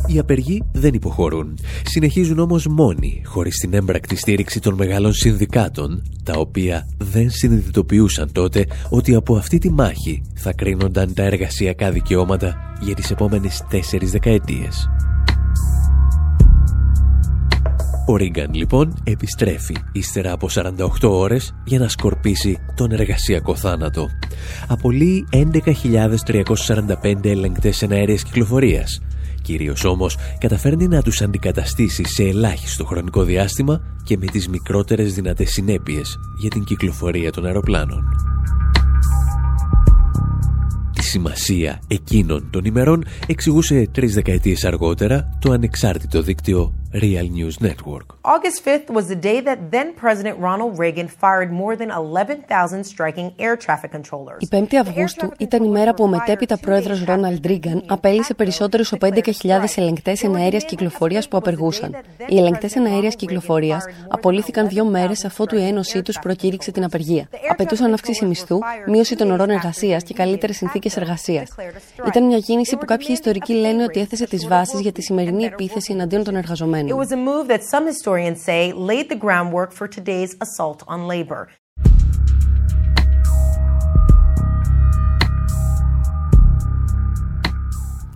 Οι 0.07 0.19
απεργοί 0.19 0.63
δεν 0.73 0.95
υποχωρούν. 0.95 1.59
Συνεχίζουν 1.85 2.39
όμως 2.39 2.67
μόνοι, 2.67 3.23
χωρίς 3.25 3.57
την 3.57 3.75
έμπρακτη 3.75 4.17
στήριξη 4.17 4.61
των 4.61 4.75
μεγάλων 4.75 5.13
συνδικάτων, 5.13 6.03
τα 6.25 6.33
οποία 6.37 6.89
δεν 6.99 7.31
συνειδητοποιούσαν 7.31 8.33
τότε 8.33 8.67
ότι 8.89 9.15
από 9.15 9.37
αυτή 9.37 9.59
τη 9.59 9.71
μάχη 9.71 10.23
θα 10.35 10.53
κρίνονταν 10.53 11.15
τα 11.15 11.23
εργασιακά 11.23 11.91
δικαιώματα 11.91 12.57
για 12.81 12.95
τις 12.95 13.11
επόμενες 13.11 13.65
τέσσερις 13.69 14.11
δεκαετίες. 14.11 14.89
Ο 18.07 18.17
Ρίγκαν 18.17 18.55
λοιπόν 18.55 18.95
επιστρέφει 19.05 19.75
ύστερα 19.93 20.33
από 20.33 20.49
48 20.55 20.89
ώρες 21.03 21.55
για 21.65 21.79
να 21.79 21.89
σκορπίσει 21.89 22.59
τον 22.75 22.93
εργασιακό 22.93 23.57
θάνατο. 23.57 24.09
Απολύει 24.69 25.27
11.345 25.33 27.25
ελεγκτές 27.25 27.83
εναέρειας 27.83 28.23
κυκλοφορίας. 28.23 29.01
Κυρίως 29.43 29.85
όμως 29.85 30.17
καταφέρνει 30.39 30.89
να 30.89 31.03
τους 31.03 31.23
αντικαταστήσει 31.23 32.05
σε 32.05 32.23
ελάχιστο 32.23 32.85
χρονικό 32.85 33.23
διάστημα 33.23 33.81
και 34.05 34.17
με 34.19 34.27
τις 34.27 34.49
μικρότερες 34.49 35.15
δυνατές 35.15 35.51
συνέπειες 35.51 36.19
για 36.41 36.51
την 36.51 36.65
κυκλοφορία 36.65 37.33
των 37.33 37.47
αεροπλάνων. 37.47 38.05
Τη 40.93 41.03
σημασία 41.03 41.81
εκείνων 41.87 42.49
των 42.51 42.65
ημερών 42.65 43.05
εξηγούσε 43.27 43.89
τρεις 43.93 44.15
δεκαετίες 44.15 44.65
αργότερα 44.65 45.29
το 45.39 45.53
ανεξάρτητο 45.53 46.23
δίκτυο 46.23 46.80
Real 46.93 47.29
News 47.39 47.61
Network. 47.61 48.17
August 48.25 48.65
5th 48.65 48.91
was 48.91 49.07
the 49.07 49.15
day 49.15 49.41
that 49.41 49.71
then 49.71 49.95
President 49.95 50.37
Ronald 50.41 50.77
Reagan 50.77 51.07
fired 51.07 51.53
more 51.53 51.77
than 51.77 51.89
11,000 51.89 52.83
striking 52.85 53.33
air 53.39 53.57
traffic 53.57 53.93
controllers. 53.93 54.39
Η 54.39 54.49
5η 54.51 54.75
Αυγούστου 54.75 55.33
ήταν 55.39 55.65
η 55.65 55.69
μέρα 55.69 55.95
που 55.95 56.05
ο 56.05 56.07
μετέπειτα 56.07 56.59
πρόεδρος 56.59 57.05
Ρόναλντ 57.05 57.47
Ρίγκαν 57.47 57.83
απέλησε 57.87 58.35
περισσότερους 58.35 58.93
από 58.93 59.09
11.000 59.15 59.77
ελεγκτές 59.77 60.23
εναέριας 60.23 60.65
κυκλοφορίας 60.65 61.29
που 61.29 61.37
απεργούσαν. 61.37 61.97
Οι 62.29 62.39
ελεγκτές 62.39 62.77
εναέριας 62.77 63.17
κυκλοφορίας 63.17 63.85
απολύθηκαν 64.09 64.69
δύο 64.69 64.85
μέρες 64.85 65.25
αφότου 65.25 65.57
η 65.57 65.67
ένωσή 65.67 66.03
τους 66.03 66.19
προκήρυξε 66.19 66.71
την 66.71 66.85
απεργία. 66.85 67.29
Απαιτούσαν 67.51 67.93
αύξηση 67.93 68.25
μισθού, 68.25 68.59
μείωση 68.87 69.17
των 69.17 69.31
ωρών 69.31 69.51
εργασίας 69.51 70.03
και 70.03 70.15
καλύτερες 70.15 70.57
συνθήκες 70.57 70.97
εργασίας. 70.97 71.51
Ήταν 72.07 72.27
μια 72.27 72.39
κίνηση 72.39 72.77
που 72.77 72.85
κάποιοι 72.85 73.09
ιστορικοί 73.11 73.53
λένε 73.53 73.83
ότι 73.85 74.01
έθεσε 74.01 74.27
τις 74.27 74.49
βάσεις 74.49 74.81
για 74.81 74.93
τη 74.93 75.03
σημερινή 75.03 75.45
επίθεση 75.45 75.93
εναντίον 75.93 76.25
των 76.25 76.37
εργαζομένων. 76.37 76.80
It 76.89 76.97
was 76.97 77.13
a 77.13 77.17
move 77.17 77.49
that 77.49 77.63
some 77.63 77.85
historians 77.87 78.41
say 78.49 78.73
laid 78.73 79.09
the 79.09 79.17
groundwork 79.25 79.71
for 79.73 79.87
today's 79.89 80.33
assault 80.41 80.83
on 80.87 81.07
labor. 81.07 81.49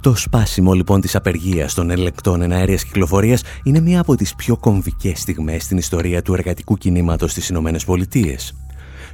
Το 0.01 0.15
σπάσιμο 0.15 0.73
λοιπόν 0.73 1.01
της 1.01 1.15
απεργίας 1.15 1.75
των 1.75 1.91
ελεκτών 1.91 2.43
εναέριας 2.43 2.85
κυκλοφορίας 2.85 3.43
είναι 3.65 3.81
μία 3.81 4.01
από 4.01 4.17
τις 4.17 4.35
πιο 4.35 4.57
κομβικές 4.57 5.21
στιγμές 5.21 5.63
στην 5.63 5.77
ιστορία 5.77 6.23
του 6.23 6.35
εργατικού 6.35 6.77
κινήματος 6.77 7.31
στις 7.31 7.49
Ηνωμένες 7.49 7.85
Πολιτείες. 7.85 8.55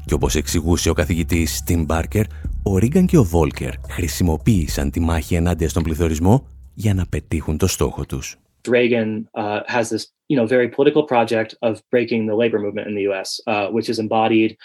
Και 0.04 0.14
όπως 0.14 0.34
εξηγούσε 0.34 0.90
ο 0.90 0.92
καθηγητής 0.92 1.62
Tim 1.68 1.86
Barker, 1.86 2.24
ο 2.62 2.78
Ρίγκαν 2.78 3.06
και 3.06 3.18
ο 3.18 3.24
Βόλκερ 3.24 3.72
χρησιμοποίησαν 3.88 4.90
τη 4.90 5.00
μάχη 5.00 5.34
ενάντια 5.34 5.68
στον 5.68 5.82
πληθωρισμό 5.82 6.46
για 6.74 6.94
να 6.94 7.06
πετύχουν 7.06 7.56
το 7.56 7.66
στόχο 7.66 8.06
τους. 8.06 8.36
Reagan 8.66 9.28
uh, 9.34 9.60
has 9.66 9.90
this, 9.90 10.08
you 10.28 10.36
know, 10.36 10.46
very 10.46 10.68
political 10.68 11.04
project 11.04 11.54
of 11.62 11.82
breaking 11.90 12.26
the 12.26 12.34
labor 12.34 12.58
movement 12.58 12.88
in 12.88 12.94
the 12.94 13.02
U.S., 13.02 13.40
uh, 13.46 13.68
which 13.68 13.88
is 13.88 13.98
embodied 13.98 14.56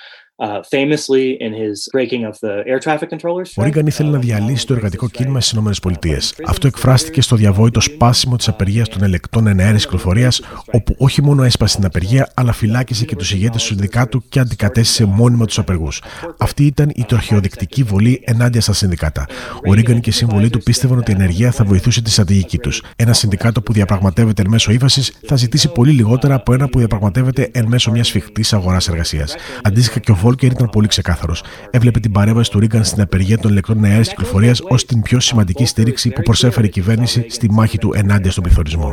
Ο 3.56 3.64
Ρίγκαν 3.64 3.88
ήθελε 3.88 4.10
να 4.10 4.20
διαλύσει 4.20 4.66
το 4.68 4.74
εργατικό 4.74 5.10
κίνημα 5.10 5.42
στις 5.42 5.78
ΗΠΑ. 5.78 6.18
Αυτό 6.48 6.68
εκφράστηκε 6.68 7.22
στο 7.22 7.36
διαβόητο 7.36 7.82
σπάσιμο 7.82 8.36
της 8.36 8.48
απεργίας 8.48 8.90
των 8.90 9.04
ελεκτών 9.04 9.48
εναέρης 9.48 9.84
κυκλοφορίας, 9.84 10.42
όπου 10.72 10.96
όχι 10.98 11.22
μόνο 11.22 11.44
έσπασε 11.44 11.76
την 11.76 11.86
απεργία, 11.86 12.32
αλλά 12.34 12.52
φυλάκισε 12.52 13.06
και 13.06 13.16
τους 13.16 13.32
ηγέτες 13.32 13.62
του 13.62 13.68
συνδικάτου 13.68 14.24
και 14.30 14.40
αντικατέστησε 14.40 15.06
μόνιμα 15.06 15.46
τους 15.46 15.58
απεργούς. 15.60 16.02
Αυτή 16.38 16.66
ήταν 16.66 16.92
η 16.96 17.04
τροχιοδεικτική 17.04 17.84
βολή 17.84 18.22
ενάντια 18.24 18.62
στα 18.62 18.74
συνδικάτα. 18.74 19.26
Ο 19.68 19.74
Ρίγκαν 19.74 20.00
και 20.00 20.10
οι 20.10 20.14
σύμβολοι 20.14 20.50
του 20.50 20.60
πίστευαν 20.60 20.98
ότι 20.98 21.12
η 21.12 21.14
ενεργεία 21.14 21.52
θα 21.52 21.64
βοηθούσε 21.64 22.02
τη 22.02 22.10
στρατηγική 22.12 22.58
τους. 22.58 22.84
Ένα 22.96 23.14
συνδικάτο 23.14 23.62
που 23.62 23.74
διαπραγματεύεται 23.74 24.42
εν 24.42 24.50
μέσω 24.50 24.72
ύφασης 24.72 25.18
θα 25.26 25.36
ζητήσει 25.36 25.72
πολύ 25.72 25.92
λιγότερα 25.92 26.36
από 26.36 26.54
ένα 26.54 26.70
που 26.70 26.78
διαπραγματεύεται 26.78 27.50
εν 27.54 27.66
μέσω 27.68 27.92
μιας 27.92 28.08
σφιχτή 28.08 28.46
αγοράς 28.52 28.88
εργασίας. 28.88 29.36
Αντίστοιχα 29.64 30.00
και 30.00 30.12
ο 30.12 30.16
Βόλκερ 30.26 30.52
ήταν 30.52 30.70
πολύ 30.70 30.88
ξεκάθαρος. 30.88 31.44
Έβλεπε 31.70 32.00
την 32.00 32.12
παρέμβαση 32.12 32.52
του 32.52 32.60
Ρίγκαν 32.60 32.84
στην 32.84 33.02
απεργία 33.02 33.38
των 33.38 33.52
ηλεκτρών 33.52 33.84
αέρια 33.84 34.02
κυκλοφορίας 34.02 34.62
ως 34.62 34.86
την 34.86 35.02
πιο 35.02 35.20
σημαντική 35.20 35.66
στήριξη 35.66 36.10
που 36.10 36.22
προσέφερε 36.22 36.68
η 36.68 36.70
κυβέρνηση 36.70 37.26
στη 37.30 37.52
μάχη 37.52 37.78
του 37.78 37.94
ενάντια 37.94 38.32
στον 38.32 38.44
πληθωρισμό. 38.44 38.92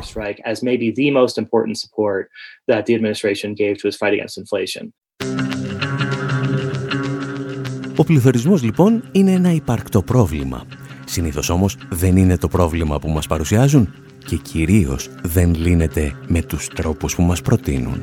Ο 7.96 8.04
πληθωρισμός 8.04 8.62
λοιπόν 8.62 9.08
είναι 9.12 9.30
ένα 9.30 9.52
υπαρκτό 9.52 10.02
πρόβλημα. 10.02 10.66
Συνήθως 11.04 11.48
όμως 11.48 11.76
δεν 11.90 12.16
είναι 12.16 12.36
το 12.36 12.48
πρόβλημα 12.48 12.98
που 12.98 13.08
μας 13.08 13.26
παρουσιάζουν 13.26 13.94
και 14.24 14.36
κυρίως 14.36 15.08
δεν 15.22 15.54
λύνεται 15.54 16.12
με 16.26 16.42
τους 16.42 16.68
τρόπους 16.68 17.14
που 17.14 17.22
μας 17.22 17.42
προτείνουν. 17.42 18.02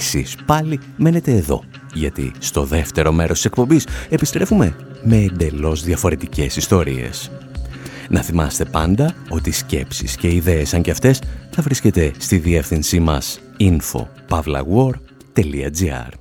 Εσείς 0.00 0.36
πάλι 0.46 0.80
μένετε 0.96 1.32
εδώ, 1.32 1.64
γιατί 1.94 2.32
στο 2.38 2.64
δεύτερο 2.64 3.12
μέρος 3.12 3.36
της 3.36 3.44
εκπομπής 3.44 3.86
επιστρέφουμε 4.08 4.76
με 5.02 5.16
εντελώς 5.16 5.82
διαφορετικές 5.82 6.56
ιστορίες. 6.56 7.30
Να 8.08 8.22
θυμάστε 8.22 8.64
πάντα 8.64 9.14
ότι 9.28 9.50
σκέψεις 9.50 10.16
και 10.16 10.34
ιδέες 10.34 10.68
σαν 10.68 10.82
και 10.82 10.90
αυτές 10.90 11.22
θα 11.50 11.62
βρίσκεται 11.62 12.12
στη 12.18 12.38
διεύθυνσή 12.38 13.00
μας 13.00 13.40
info.pavlawar.gr 13.58 16.19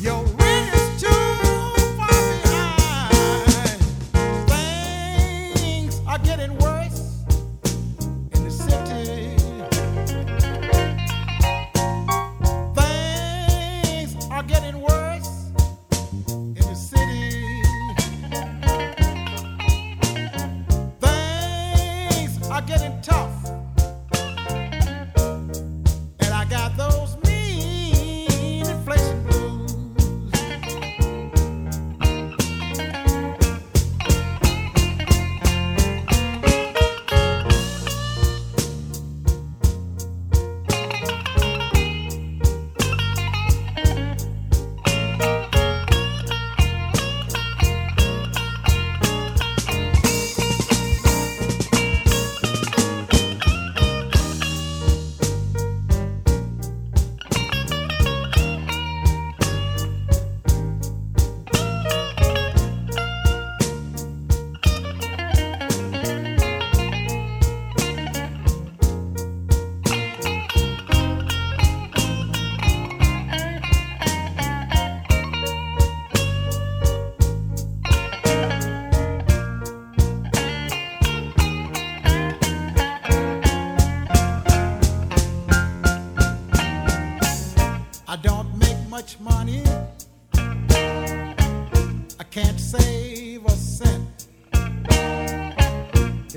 yo 0.00 0.27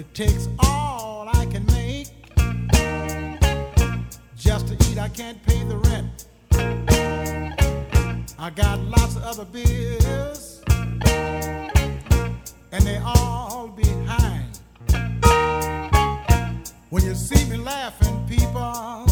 It 0.02 0.16
takes 0.16 0.50
all 0.58 1.30
I 1.32 1.46
can 1.46 1.64
make. 1.68 2.08
Just 4.36 4.68
to 4.70 4.74
eat, 4.90 4.98
I 4.98 5.10
can't 5.10 5.38
pay 5.46 5.64
the 5.66 5.78
rent. 5.78 6.26
I 8.40 8.50
got 8.50 8.80
lots 8.80 9.16
of 9.16 9.22
other 9.22 9.46
bills, 9.46 10.64
and 12.72 12.84
they 12.84 12.98
all 13.06 13.68
behind. 13.68 14.60
When 16.90 17.04
you 17.06 17.14
see 17.14 17.48
me 17.48 17.58
laughing, 17.58 18.26
people. 18.28 19.11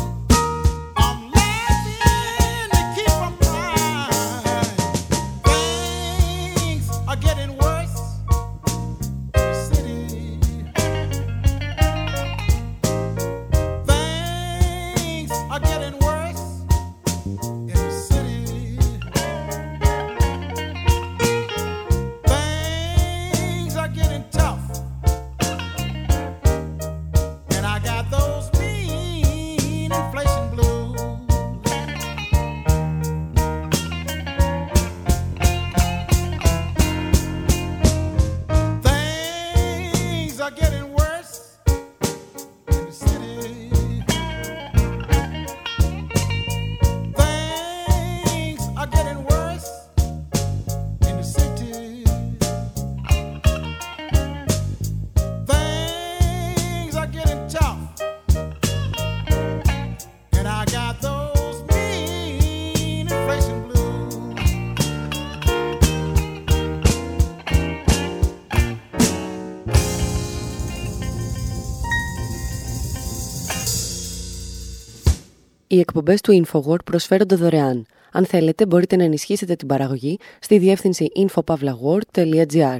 Οι 75.79 75.81
εκπομπές 75.81 76.21
του 76.21 76.45
InfoWord 76.45 76.83
προσφέρονται 76.85 77.35
δωρεάν. 77.35 77.85
Αν 78.11 78.25
θέλετε, 78.25 78.65
μπορείτε 78.65 78.95
να 78.95 79.03
ενισχύσετε 79.03 79.55
την 79.55 79.67
παραγωγή 79.67 80.17
στη 80.39 80.57
διεύθυνση 80.57 81.07
infopavlagor.gr. 81.15 82.77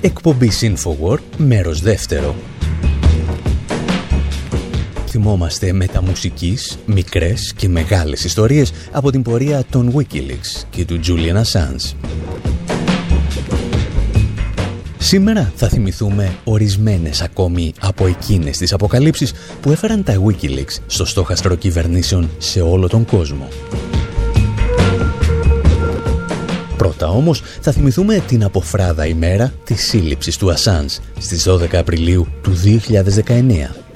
Εκπομπή 0.00 0.50
InfoWord, 0.60 1.22
μέρος 1.36 1.80
δεύτερο. 1.80 2.34
Θυμόμαστε 5.06 5.72
μεταμουσικής, 5.72 6.78
μικρές 6.86 7.52
και 7.56 7.68
μεγάλες 7.68 8.24
ιστορίες 8.24 8.72
από 8.92 9.10
την 9.10 9.22
πορεία 9.22 9.64
των 9.70 9.94
Wikileaks 9.96 10.64
και 10.70 10.84
του 10.84 11.00
Julian 11.06 11.42
Assange. 11.42 11.94
Σήμερα 14.98 15.52
θα 15.56 15.68
θυμηθούμε 15.68 16.36
ορισμένες 16.44 17.22
ακόμη 17.22 17.72
από 17.80 18.06
εκείνες 18.06 18.56
τις 18.56 18.72
αποκαλύψεις 18.72 19.32
που 19.60 19.70
έφεραν 19.70 20.02
τα 20.02 20.22
Wikileaks 20.24 20.76
στο 20.86 21.04
στόχαστρο 21.04 21.54
κυβερνήσεων 21.54 22.30
σε 22.38 22.60
όλο 22.60 22.88
τον 22.88 23.04
κόσμο. 23.04 23.48
Πρώτα 26.76 27.08
όμως 27.08 27.42
θα 27.60 27.72
θυμηθούμε 27.72 28.22
την 28.26 28.44
αποφράδα 28.44 29.06
ημέρα 29.06 29.52
της 29.64 29.86
σύλληψης 29.88 30.36
του 30.36 30.50
Ασάνς 30.50 30.98
στις 31.18 31.48
12 31.48 31.74
Απριλίου 31.74 32.26
του 32.42 32.52
2019 33.26 33.88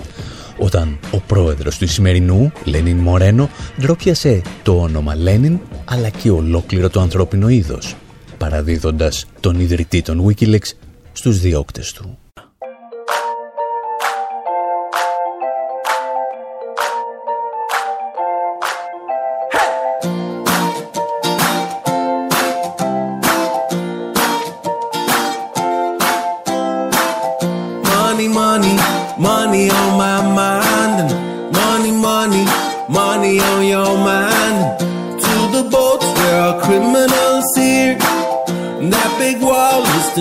όταν 0.59 0.99
ο 1.11 1.19
πρόεδρος 1.27 1.79
του 1.79 1.89
σημερινού, 1.89 2.53
Λένιν 2.65 2.97
Μορένο, 2.97 3.51
ντρόπιασε 3.81 4.43
το 4.63 4.81
όνομα 4.81 5.15
Λένιν 5.15 5.59
αλλά 5.85 6.09
και 6.09 6.31
ολόκληρο 6.31 6.91
το 6.91 7.01
ανθρώπινο 7.01 7.49
είδος, 7.49 7.97
παραδίδοντας 8.39 9.27
τον 9.41 9.61
ιδρυτή 9.61 10.03
των 10.03 10.27
Wikileaks 10.27 10.71
στους 11.13 11.41
διώκτες 11.41 11.93
του. 11.93 12.19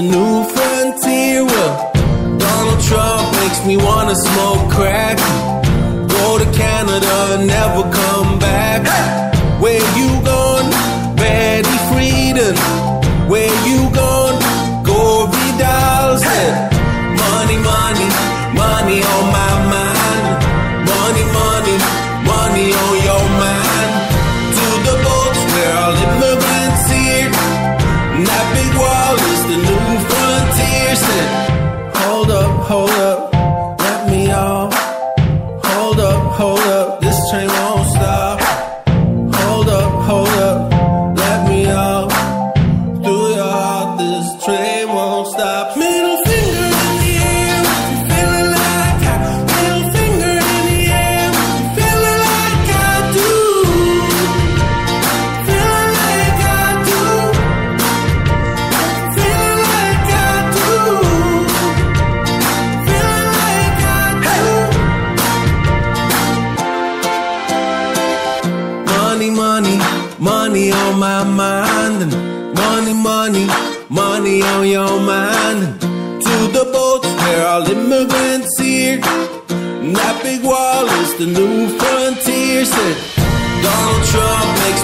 new 0.01 0.43
friend. 0.49 0.60
Me 3.65 3.77
wanna 3.77 4.15
smoke 4.15 4.71
crack. 4.71 5.60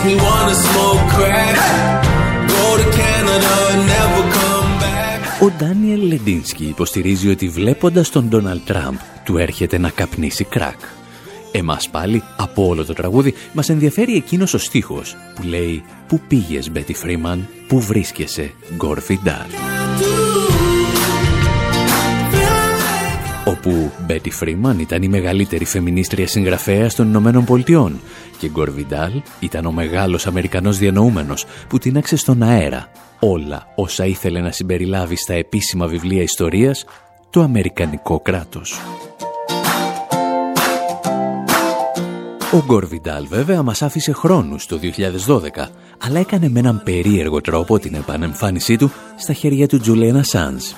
Me 0.07 0.15
wanna 0.27 0.55
smoke 0.67 1.03
crack. 1.15 1.55
Go 2.53 2.65
to 2.81 2.87
Canada 2.99 3.53
and 3.71 3.81
never 3.95 4.21
come 4.37 4.69
back. 4.83 5.41
Ο 5.41 5.51
Ντάνιελ 5.57 6.01
Λεντίνσκι 6.07 6.65
υποστηρίζει 6.65 7.29
ότι 7.29 7.47
βλέποντας 7.47 8.09
τον 8.09 8.27
Ντόναλτ 8.27 8.61
Τραμπ 8.65 8.95
του 9.23 9.37
έρχεται 9.37 9.77
να 9.77 9.89
καπνίσει 9.89 10.43
κρακ. 10.43 10.79
Εμάς 11.51 11.89
πάλι, 11.89 12.23
από 12.37 12.67
όλο 12.67 12.85
το 12.85 12.93
τραγούδι, 12.93 13.33
μας 13.53 13.69
ενδιαφέρει 13.69 14.15
εκείνος 14.15 14.53
ο 14.53 14.57
στίχος 14.57 15.15
που 15.35 15.43
λέει 15.43 15.83
«Πού 16.07 16.21
πήγες, 16.27 16.71
Μπέτι 16.71 16.93
Φρίνταν, 16.93 17.47
πού 17.67 17.81
βρίσκεσαι, 17.81 18.51
Γκορ 18.75 19.19
Βιντάλ». 19.23 20.16
Μπέτι 24.17 24.29
Φρίνταν 24.29 24.79
ήταν 24.79 25.03
η 25.03 25.07
μεγαλύτερη 25.07 25.65
φεμινίστρια 25.65 26.27
συγγραφέα 26.27 26.89
των 26.95 27.07
Ηνωμένων 27.07 27.45
Πολιτειών 27.45 27.99
και 28.37 28.49
Γκορβιντάλ 28.49 29.11
ήταν 29.39 29.65
ο 29.65 29.71
μεγάλος 29.71 30.27
Αμερικανός 30.27 30.77
διανοούμενος 30.77 31.45
που 31.67 31.77
τίναξε 31.77 32.15
στον 32.15 32.43
αέρα 32.43 32.91
όλα 33.19 33.67
όσα 33.75 34.05
ήθελε 34.05 34.39
να 34.39 34.51
συμπεριλάβει 34.51 35.15
στα 35.15 35.33
επίσημα 35.33 35.87
βιβλία 35.87 36.21
ιστορίας 36.21 36.85
το 37.29 37.41
Αμερικανικό 37.41 38.19
κράτος. 38.19 38.79
Ο 42.53 42.63
Γκορβιντάλ 42.65 43.27
βέβαια 43.27 43.63
μας 43.63 43.81
άφησε 43.81 44.11
χρόνους 44.11 44.65
το 44.65 44.79
2012, 44.81 45.67
αλλά 45.97 46.19
έκανε 46.19 46.49
με 46.49 46.59
έναν 46.59 46.81
περίεργο 46.83 47.41
τρόπο 47.41 47.79
την 47.79 47.93
επανεμφάνισή 47.93 48.77
του 48.77 48.91
στα 49.17 49.33
χέρια 49.33 49.67
του 49.67 49.79
Τζουλένα 49.79 50.23
Σάνς. 50.23 50.73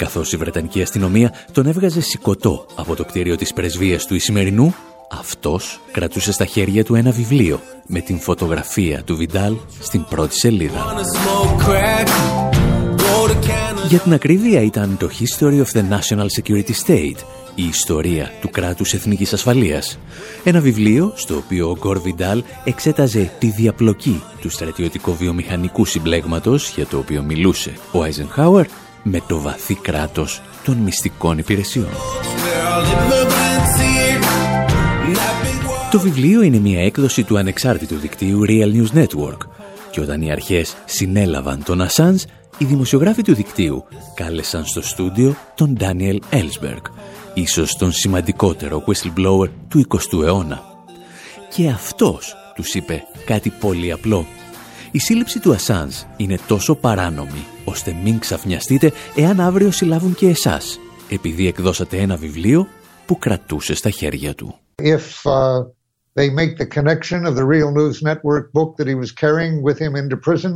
Καθώς 0.00 0.32
η 0.32 0.36
Βρετανική 0.36 0.82
αστυνομία 0.82 1.32
τον 1.52 1.66
έβγαζε 1.66 2.00
σηκωτό 2.00 2.66
από 2.74 2.96
το 2.96 3.04
κτίριο 3.04 3.36
της 3.36 3.52
πρεσβείας 3.52 4.06
του 4.06 4.14
Ισημερινού, 4.14 4.74
αυτός 5.10 5.80
κρατούσε 5.92 6.32
στα 6.32 6.44
χέρια 6.44 6.84
του 6.84 6.94
ένα 6.94 7.10
βιβλίο 7.10 7.60
με 7.86 8.00
την 8.00 8.18
φωτογραφία 8.20 9.02
του 9.02 9.16
Βιντάλ 9.16 9.56
στην 9.80 10.04
πρώτη 10.04 10.38
σελίδα. 10.38 10.78
Wanna 10.78 11.02
smoke 11.02 11.68
crack. 11.68 12.08
Go 12.96 13.28
to 13.28 13.34
Canada. 13.34 13.88
Για 13.88 13.98
την 13.98 14.12
ακρίβεια 14.12 14.60
ήταν 14.60 14.96
το 14.96 15.10
History 15.20 15.62
of 15.64 15.80
the 15.80 15.82
National 15.98 16.26
Security 16.40 16.86
State, 16.86 17.18
η 17.54 17.64
ιστορία 17.68 18.32
του 18.40 18.50
κράτους 18.50 18.92
εθνικής 18.92 19.32
ασφαλείας. 19.32 19.98
Ένα 20.44 20.60
βιβλίο 20.60 21.12
στο 21.16 21.36
οποίο 21.36 21.70
ο 21.70 21.76
Γκορ 21.78 22.00
Βιντάλ 22.00 22.42
εξέταζε 22.64 23.30
τη 23.38 23.46
διαπλοκή 23.50 24.22
του 24.40 24.50
στρατιωτικό-βιομηχανικού 24.50 25.84
συμπλέγματος 25.84 26.70
για 26.70 26.86
το 26.86 26.98
οποίο 26.98 27.22
μιλούσε 27.22 27.72
ο 27.92 28.02
Άιζενχάουερ 28.02 28.66
με 29.02 29.22
το 29.26 29.40
βαθύ 29.40 29.74
κράτος 29.74 30.40
των 30.64 30.76
μυστικών 30.76 31.38
υπηρεσιών. 31.38 31.88
Where 31.88 32.66
all 32.72 32.84
immigrants 32.94 33.74
here. 33.80 34.20
And 35.06 35.16
that 35.16 35.44
big 35.44 35.68
wall. 35.68 35.90
Το 35.90 36.00
βιβλίο 36.00 36.42
είναι 36.42 36.58
μια 36.58 36.80
έκδοση 36.80 37.24
του 37.24 37.38
ανεξάρτητου 37.38 37.96
δικτύου 37.96 38.40
Real 38.46 38.72
News 38.74 39.04
Network 39.04 39.38
και 39.90 40.00
όταν 40.00 40.22
οι 40.22 40.30
αρχές 40.30 40.76
συνέλαβαν 40.84 41.62
τον 41.64 41.80
Ασάνς, 41.80 42.24
οι 42.58 42.64
δημοσιογράφοι 42.64 43.22
του 43.22 43.34
δικτύου 43.34 43.84
κάλεσαν 44.14 44.64
στο 44.64 44.82
στούντιο 44.82 45.36
τον 45.54 45.72
Ντάνιελ 45.72 46.20
Έλσμπεργκ, 46.30 46.84
ίσως 47.34 47.76
τον 47.76 47.92
σημαντικότερο 47.92 48.84
whistleblower 48.86 49.48
του 49.68 49.86
20ου 49.88 50.22
αιώνα. 50.24 50.62
Και 51.54 51.68
αυτός 51.68 52.34
τους 52.54 52.74
είπε 52.74 53.02
κάτι 53.24 53.50
πολύ 53.50 53.92
απλό. 53.92 54.26
Η 54.92 54.98
σύλληψη 54.98 55.40
του 55.40 55.52
Ασάνς 55.52 56.04
είναι 56.16 56.38
τόσο 56.46 56.74
παράνομη, 56.74 57.46
ώστε 57.64 57.96
μην 58.04 58.18
ξαφνιαστείτε 58.18 58.92
εάν 59.16 59.40
αύριο 59.40 59.70
συλλάβουν 59.70 60.14
και 60.14 60.28
εσάς, 60.28 60.80
επειδή 61.10 61.46
εκδώσατε 61.46 61.96
ένα 61.96 62.16
βιβλίο 62.16 62.66
που 63.06 63.18
κρατούσε 63.18 63.74
στα 63.74 63.90
χέρια 63.90 64.34
του. 64.34 64.54
if 64.82 65.26
uh, 65.26 65.60
they 66.14 66.28
make 66.40 66.56
the 66.56 66.66
connection 66.78 67.20
of 67.26 67.34
the 67.38 67.44
Real 67.44 67.70
News 67.80 67.96
Network 68.02 68.52
book 68.52 68.70
that 68.78 68.88
he 68.92 68.96
was 69.04 69.10
carrying 69.12 69.62
with 69.62 69.78
him 69.84 69.92
into 70.00 70.16
prison, 70.28 70.54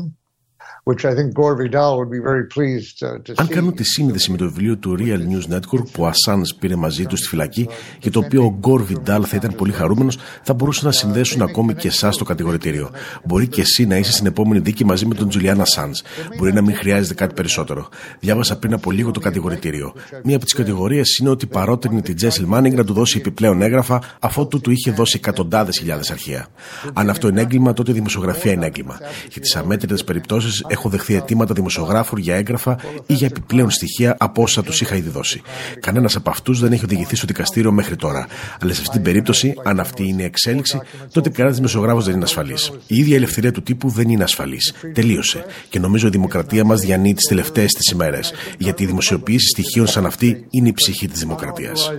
Αν 3.35 3.49
κάνουν 3.49 3.75
τη 3.75 3.85
σύνδεση 3.85 4.31
με 4.31 4.37
το 4.37 4.45
βιβλίο 4.45 4.77
του 4.77 4.97
Real 4.99 5.19
News 5.19 5.55
Network 5.55 5.85
που 5.93 6.03
ο 6.03 6.07
Ασάνς 6.07 6.55
πήρε 6.55 6.77
μαζί 6.77 7.07
του 7.07 7.17
στη 7.17 7.29
φυλακή 7.29 7.69
και 7.99 8.11
το 8.11 8.19
οποίο 8.19 8.45
ο 8.45 8.55
Γκορ 8.59 8.83
Βιντάλ 8.83 9.25
θα 9.27 9.37
ήταν 9.37 9.55
πολύ 9.55 9.73
χαρούμενος, 9.73 10.19
θα 10.43 10.55
μπορούσαν 10.55 10.87
να 10.87 10.93
συνδέσουν 10.93 11.43
ακόμη 11.43 11.75
και 11.75 11.89
εσάς 11.89 12.15
στο 12.15 12.25
κατηγορητήριο. 12.25 12.91
Μπορεί 13.25 13.49
και 13.49 13.61
εσύ 13.61 13.87
να 13.87 13.97
είσαι 13.97 14.13
στην 14.13 14.27
επόμενη 14.27 14.61
δίκη 14.61 14.85
μαζί 14.85 15.07
με 15.07 15.15
τον 15.15 15.29
Τζουλιάν 15.29 15.61
Ασάν. 15.61 15.93
Μπορεί 16.39 16.53
να 16.53 16.63
μην 16.63 16.75
χρειάζεται 16.75 17.15
κάτι 17.15 17.35
περισσότερο. 17.35 17.89
Διάβασα 18.21 18.59
πριν 18.59 18.73
από 18.73 18.91
λίγο 18.91 19.11
το 19.11 19.21
κατηγορητήριο. 19.21 19.93
Μία 20.25 20.37
από 20.37 20.45
τις 20.45 20.55
κατηγορίες 20.55 21.19
είναι 21.19 21.31
ότι 21.31 21.47
παρότρινε 21.47 22.01
την 22.01 22.17
Τζέσιλ 22.17 22.45
Μάνιγκ 22.45 22.75
να 22.75 22.85
του 22.85 22.93
δώσει 22.93 23.19
επιπλέον 23.19 23.63
έγγραφα 23.63 24.01
αφότου 24.21 24.61
του 24.61 24.71
είχε 24.71 24.91
δώσει 24.91 25.17
εκατοντάδες 25.17 25.79
χιλιάδες 25.79 26.11
αρχεία. 26.11 26.47
Αν 26.93 27.11
αυτό 27.11 27.29
είναι 27.29 27.41
έγκλημα, 27.41 27.73
τότε 27.73 27.91
η 27.91 27.95
δημοσιογραφία 27.95 28.53
είναι 28.53 28.67
έγκλημα. 28.67 28.99
Για 29.31 29.41
τις 29.41 29.57
αμέτρητες 29.57 30.05
περιπτώσεις 30.05 30.65
έχω 30.75 30.89
δεχθεί 30.89 31.15
αιτήματα 31.15 31.55
δημοσιογράφου 31.55 32.17
για 32.17 32.35
έγγραφα 32.35 32.79
ή 33.07 33.15
για 33.15 33.27
επιπλέον 33.27 33.71
στοιχεία 33.71 34.17
από 34.19 34.43
όσα 34.43 34.63
τους 34.63 34.81
είχα 34.81 34.97
ήδη 34.97 35.09
δώσει. 35.09 35.43
Κανένας 35.81 36.17
από 36.17 36.31
αυτούς 36.31 36.61
δεν 36.61 36.73
έχει 36.73 36.85
οδηγηθεί 36.85 37.17
στο 37.17 37.27
δικαστήριο 37.27 37.73
μέχρι 37.73 37.97
τώρα. 37.97 38.27
Αλλά 38.61 38.73
σε 38.73 38.81
αυτή 38.81 38.93
την 38.93 39.03
περίπτωση, 39.03 39.55
αν 39.65 39.81
αυτή 39.81 40.09
είναι 40.09 40.23
η 40.23 40.25
εξέλιξη, 40.25 40.81
τότε 41.13 41.29
κανένας 41.29 41.57
δημοσιογράφος 41.57 42.05
δεν 42.05 42.15
είναι 42.15 42.25
ασφαλής. 42.25 42.73
Η 42.87 42.97
ίδια 42.97 43.17
ελευθερία 43.17 43.53
του 43.53 43.63
τύπου 43.63 43.89
δεν 43.89 44.09
είναι 44.09 44.23
ασφαλής. 44.23 44.75
Τελείωσε. 44.95 45.45
Και 45.69 45.79
νομίζω 45.79 46.07
η 46.07 46.11
δημοκρατία 46.11 46.65
μας 46.65 46.81
διανύει 46.81 47.15
τις 47.15 47.29
τελευταίες 47.29 47.73
της 47.73 47.91
ημέρες. 47.91 48.33
Γιατί 48.59 48.83
η 48.83 48.87
δημοσιοποίηση 48.87 49.49
στοιχείων 49.49 49.87
σαν 49.87 50.07
αυτή 50.07 50.47
είναι 50.51 50.69
η 50.69 50.73
ψυχή 50.73 51.09
της 51.09 51.21
δημοκρατίας. 51.21 51.91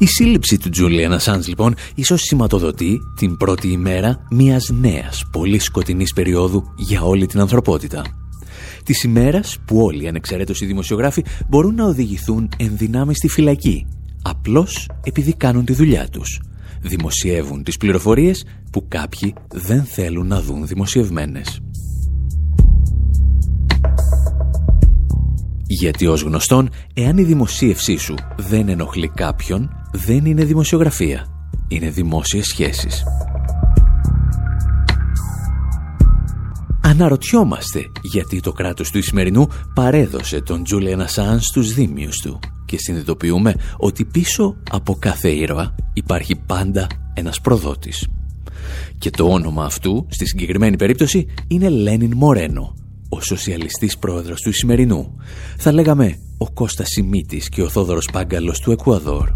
Η 0.00 0.06
σύλληψη 0.06 0.58
του 0.58 0.68
Τζούλιαν 0.68 1.12
Ασάνς 1.12 1.48
λοιπόν 1.48 1.74
ίσως 1.94 2.20
σηματοδοτεί 2.20 2.98
την 3.16 3.36
πρώτη 3.36 3.68
ημέρα 3.68 4.26
μιας 4.30 4.70
νέας 4.70 5.24
πολύ 5.32 5.58
σκοτεινής 5.58 6.12
περίοδου 6.12 6.64
για 6.76 7.02
όλη 7.02 7.26
την 7.26 7.40
ανθρωπότητα. 7.40 8.02
Τη 8.84 9.00
ημέρα 9.04 9.40
που 9.64 9.80
όλοι 9.80 10.04
οι 10.04 10.08
ανεξαιρέτως 10.08 10.60
οι 10.60 10.66
δημοσιογράφοι 10.66 11.24
μπορούν 11.48 11.74
να 11.74 11.84
οδηγηθούν 11.84 12.48
εν 12.56 12.76
δυνάμει 12.76 13.14
στη 13.14 13.28
φυλακή, 13.28 13.86
απλώς 14.22 14.90
επειδή 15.04 15.32
κάνουν 15.32 15.64
τη 15.64 15.72
δουλειά 15.72 16.08
τους. 16.08 16.40
Δημοσιεύουν 16.80 17.62
τις 17.62 17.76
πληροφορίες 17.76 18.44
που 18.72 18.84
κάποιοι 18.88 19.34
δεν 19.48 19.84
θέλουν 19.84 20.26
να 20.26 20.40
δουν 20.40 20.66
δημοσιευμένες. 20.66 21.60
Γιατί 25.66 26.06
ως 26.06 26.22
γνωστόν, 26.22 26.68
εάν 26.94 27.18
η 27.18 27.22
δημοσίευσή 27.22 27.96
σου 27.96 28.14
δεν 28.36 28.68
ενοχλεί 28.68 29.08
κάποιον, 29.08 29.77
δεν 29.92 30.24
είναι 30.24 30.44
δημοσιογραφία. 30.44 31.26
Είναι 31.68 31.90
δημόσιες 31.90 32.46
σχέσεις. 32.46 33.04
Αναρωτιόμαστε 36.82 37.90
γιατί 38.02 38.40
το 38.40 38.52
κράτος 38.52 38.90
του 38.90 38.98
Ισημερινού 38.98 39.46
παρέδωσε 39.74 40.40
τον 40.40 40.64
Τζούλιαν 40.64 41.00
Ασάν 41.00 41.40
στους 41.40 41.74
δίμιους 41.74 42.16
του 42.20 42.38
και 42.64 42.78
συνειδητοποιούμε 42.78 43.54
ότι 43.76 44.04
πίσω 44.04 44.56
από 44.70 44.96
κάθε 44.98 45.28
ήρωα 45.28 45.74
υπάρχει 45.92 46.36
πάντα 46.46 46.86
ένας 47.14 47.40
προδότης. 47.40 48.08
Και 48.98 49.10
το 49.10 49.24
όνομα 49.24 49.64
αυτού, 49.64 50.06
στη 50.08 50.26
συγκεκριμένη 50.26 50.76
περίπτωση, 50.76 51.26
είναι 51.48 51.68
Λένιν 51.68 52.12
Μορένο, 52.16 52.74
ο 53.08 53.20
σοσιαλιστής 53.20 53.98
πρόεδρος 53.98 54.40
του 54.40 54.48
Ισημερινού. 54.48 55.16
Θα 55.56 55.72
λέγαμε 55.72 56.18
ο 56.38 56.50
Κώστας 56.50 56.88
Σιμίτης 56.88 57.48
και 57.48 57.62
ο 57.62 57.68
Θόδωρος 57.68 58.08
Πάγκαλος 58.12 58.60
του 58.60 58.72
Εκουαδόρ. 58.72 59.28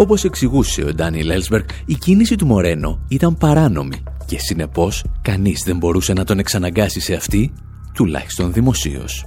Όπως 0.00 0.24
εξηγούσε 0.24 0.84
ο 0.84 0.94
Ντάνιελ 0.94 1.30
Έλσμπεργκ, 1.30 1.68
η 1.86 1.94
κίνηση 1.94 2.36
του 2.36 2.46
Μορένο 2.46 3.04
ήταν 3.08 3.36
παράνομη 3.36 4.02
και 4.26 4.38
συνεπώς 4.38 5.04
κανείς 5.22 5.62
δεν 5.66 5.76
μπορούσε 5.76 6.12
να 6.12 6.24
τον 6.24 6.38
εξαναγκάσει 6.38 7.00
σε 7.00 7.14
αυτή, 7.14 7.52
τουλάχιστον 7.94 8.52
δημοσίως. 8.52 9.24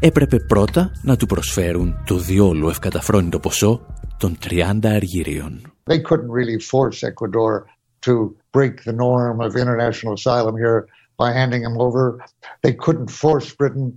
Έπρεπε 0.00 0.38
πρώτα 0.38 0.90
να 1.02 1.16
του 1.16 1.26
προσφέρουν 1.26 2.02
το 2.06 2.16
διόλου 2.16 2.68
ευκαταφρόνητο 2.68 3.38
ποσό 3.38 3.86
των 4.18 4.36
30 4.44 4.78
αργύριων. 4.82 5.60
They 5.90 6.00
couldn't 6.00 6.30
really 6.30 6.58
force 6.70 7.02
Ecuador 7.02 7.64
to 8.06 8.12
break 8.56 8.74
the 8.84 8.96
norm 9.04 9.40
of 9.40 9.56
international 9.56 10.14
asylum 10.14 10.56
here 10.56 10.80
by 11.16 11.28
handing 11.38 11.62
him 11.68 11.76
over. 11.86 12.02
They 12.64 12.74
couldn't 12.84 13.10
force 13.22 13.46
Britain 13.60 13.88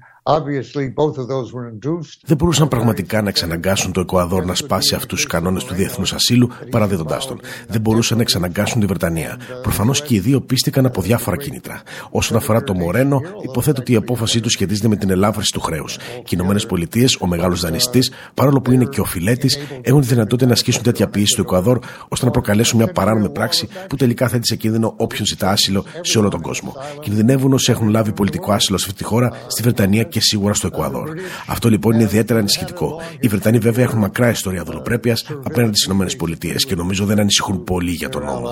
δεν 2.26 2.38
μπορούσαν 2.38 2.68
πραγματικά 2.68 3.22
να 3.22 3.30
εξαναγκάσουν 3.30 3.92
το 3.92 4.00
Εκουαδόρ 4.00 4.46
να 4.46 4.56
σπάσει 4.56 4.96
αυτούς 4.96 5.20
τους 5.20 5.28
κανόνες 5.28 5.64
του 5.64 5.74
διεθνούς 5.74 6.14
ασύλου 6.14 6.50
παραδίδοντάς 6.70 7.28
τον. 7.28 7.40
Δεν 7.68 7.82
μπορούσαν 7.82 8.18
να 8.18 8.24
εξαναγκάσουν 8.24 8.80
τη 8.80 8.86
Βρετανία. 8.86 9.38
Προφανώς 9.62 10.02
και 10.02 10.16
οι 10.16 10.20
δύο 10.20 10.42
πίστηκαν 10.42 10.86
από 10.86 11.02
διάφορα 11.02 11.38
κίνητρα. 11.38 11.82
Όσον 12.10 12.38
αφορά 12.38 12.64
το 12.64 12.74
Μορένο, 12.74 13.22
υποθέτω 13.44 13.82
ότι 13.82 13.92
η 13.92 13.96
απόφασή 13.96 14.40
του 14.40 14.50
σχετίζεται 14.50 14.88
με 14.88 14.96
την 14.96 15.10
ελάφρυνση 15.10 15.52
του 15.52 15.60
χρέους. 15.60 15.98
Και 15.98 16.22
οι 16.30 16.32
Ηνωμένες 16.32 16.66
Πολιτείες, 16.66 17.18
ο 17.20 17.28
μεγάλος 17.28 17.62
δανειστής, 17.62 18.12
παρόλο 18.34 18.62
που 18.62 18.72
είναι 18.72 18.86
και 18.86 19.00
ο 19.00 19.06
φιλέτης, 19.06 19.58
έχουν 19.82 20.02
τη 20.02 20.08
δυνατότητα 20.08 20.48
να 20.48 20.54
ασκήσουν 20.54 20.84
τέτοια 20.84 21.08
πίεση 21.08 21.32
στο 21.32 21.42
Εκουαδόρ 21.42 21.80
ώστε 22.08 22.26
να 22.26 22.32
προκαλέσουν 22.32 22.78
μια 22.78 22.92
παράνομη 22.92 23.30
πράξη 23.30 23.68
που 23.90 23.96
τελικά 23.96 24.28
θέτει 24.28 24.48
σε 24.48 24.56
κίνδυνο 24.56 24.94
όποιον 24.98 25.26
ζητά 25.26 25.50
άσυλο 25.50 25.86
σε 26.02 26.18
όλο 26.18 26.30
τον 26.30 26.42
κόσμο. 26.42 26.74
Κινδυνεύουν 27.00 27.54
όσοι 27.54 27.72
έχουν 27.72 27.90
λάβει 27.90 28.12
πολιτικό 28.12 28.52
άσυλο 28.52 28.78
σε 28.78 28.86
αυτή 28.88 28.98
τη 28.98 29.04
χώρα, 29.04 29.32
στη 29.48 29.62
Βρετανία 29.62 30.04
και 30.16 30.22
σίγουρα 30.22 30.54
στο 30.54 30.68
Εκουαδόρ. 30.68 31.10
Αυτό 31.48 31.70
λοιπόν 31.70 31.94
είναι 31.94 32.04
ιδιαίτερα 32.04 32.40
ανησυχητικό. 32.40 33.02
Οι 33.20 33.28
Βρετανοί 33.28 33.58
βέβαια 33.58 33.84
έχουν 33.84 34.00
μακρά 34.00 34.30
ιστορία 34.30 34.64
δολοπρέπειας 34.64 35.26
απέναντι 35.44 35.78
στις 35.78 36.14
ΗΠΑ 36.14 36.56
και 36.68 36.76
νομίζω 36.76 37.06
δεν 37.06 37.20
ανησυχούν 37.20 37.64
πολύ 37.64 37.92
για 37.92 38.10
τον 38.10 38.24
νόμο. 38.24 38.50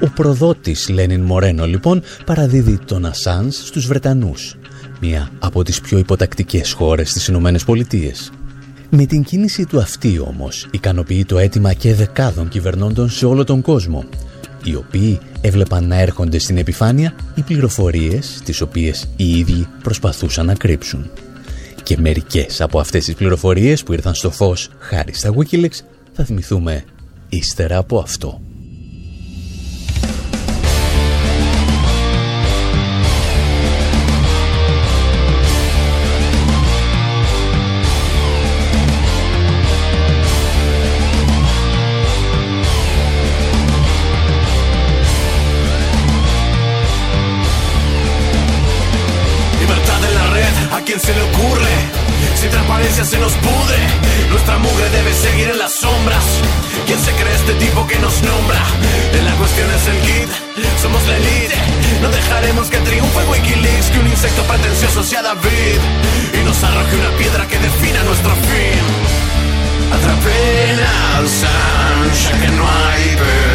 Ο 0.00 0.10
προδότης 0.14 0.88
Λένιν 0.88 1.20
Μορένο 1.20 1.66
λοιπόν 1.66 2.02
παραδίδει 2.24 2.78
τον 2.78 3.04
Ασάνς 3.04 3.66
στους 3.66 3.86
Βρετανούς, 3.86 4.56
μία 5.00 5.30
από 5.38 5.62
τις 5.62 5.80
πιο 5.80 5.98
υποτακτικές 5.98 6.72
χώρες 6.72 7.10
στις 7.10 7.26
Ηνωμένες 7.26 7.64
Πολιτείες. 7.64 8.32
Με 8.96 9.06
την 9.06 9.22
κίνηση 9.22 9.66
του 9.66 9.78
αυτή 9.78 10.18
όμως 10.18 10.68
ικανοποιεί 10.70 11.24
το 11.24 11.38
αίτημα 11.38 11.72
και 11.72 11.94
δεκάδων 11.94 12.48
κυβερνώντων 12.48 13.10
σε 13.10 13.26
όλο 13.26 13.44
τον 13.44 13.62
κόσμο, 13.62 14.04
οι 14.64 14.74
οποίοι 14.74 15.18
έβλεπαν 15.40 15.86
να 15.86 16.00
έρχονται 16.00 16.38
στην 16.38 16.56
επιφάνεια 16.56 17.14
οι 17.34 17.42
πληροφορίες 17.42 18.40
τις 18.44 18.60
οποίες 18.60 19.08
οι 19.16 19.38
ίδιοι 19.38 19.66
προσπαθούσαν 19.82 20.46
να 20.46 20.54
κρύψουν. 20.54 21.10
Και 21.82 21.96
μερικές 21.98 22.60
από 22.60 22.80
αυτές 22.80 23.04
τις 23.04 23.14
πληροφορίες 23.14 23.82
που 23.82 23.92
ήρθαν 23.92 24.14
στο 24.14 24.30
φως 24.30 24.68
χάρη 24.78 25.14
στα 25.14 25.34
Wikileaks 25.36 25.80
θα 26.12 26.24
θυμηθούμε 26.24 26.84
ύστερα 27.28 27.76
από 27.76 27.98
αυτό. 27.98 28.43
David 65.24 65.80
y 66.34 66.44
nos 66.44 66.62
arroje 66.62 66.96
una 66.96 67.16
piedra 67.16 67.48
que 67.48 67.58
defina 67.58 68.02
nuestro 68.02 68.30
fin. 68.30 68.84
Atrapen 69.90 70.78
al 71.16 71.26
ya 71.26 72.40
que 72.40 72.48
no 72.48 72.64
hay 72.64 73.16
perdón. 73.16 73.54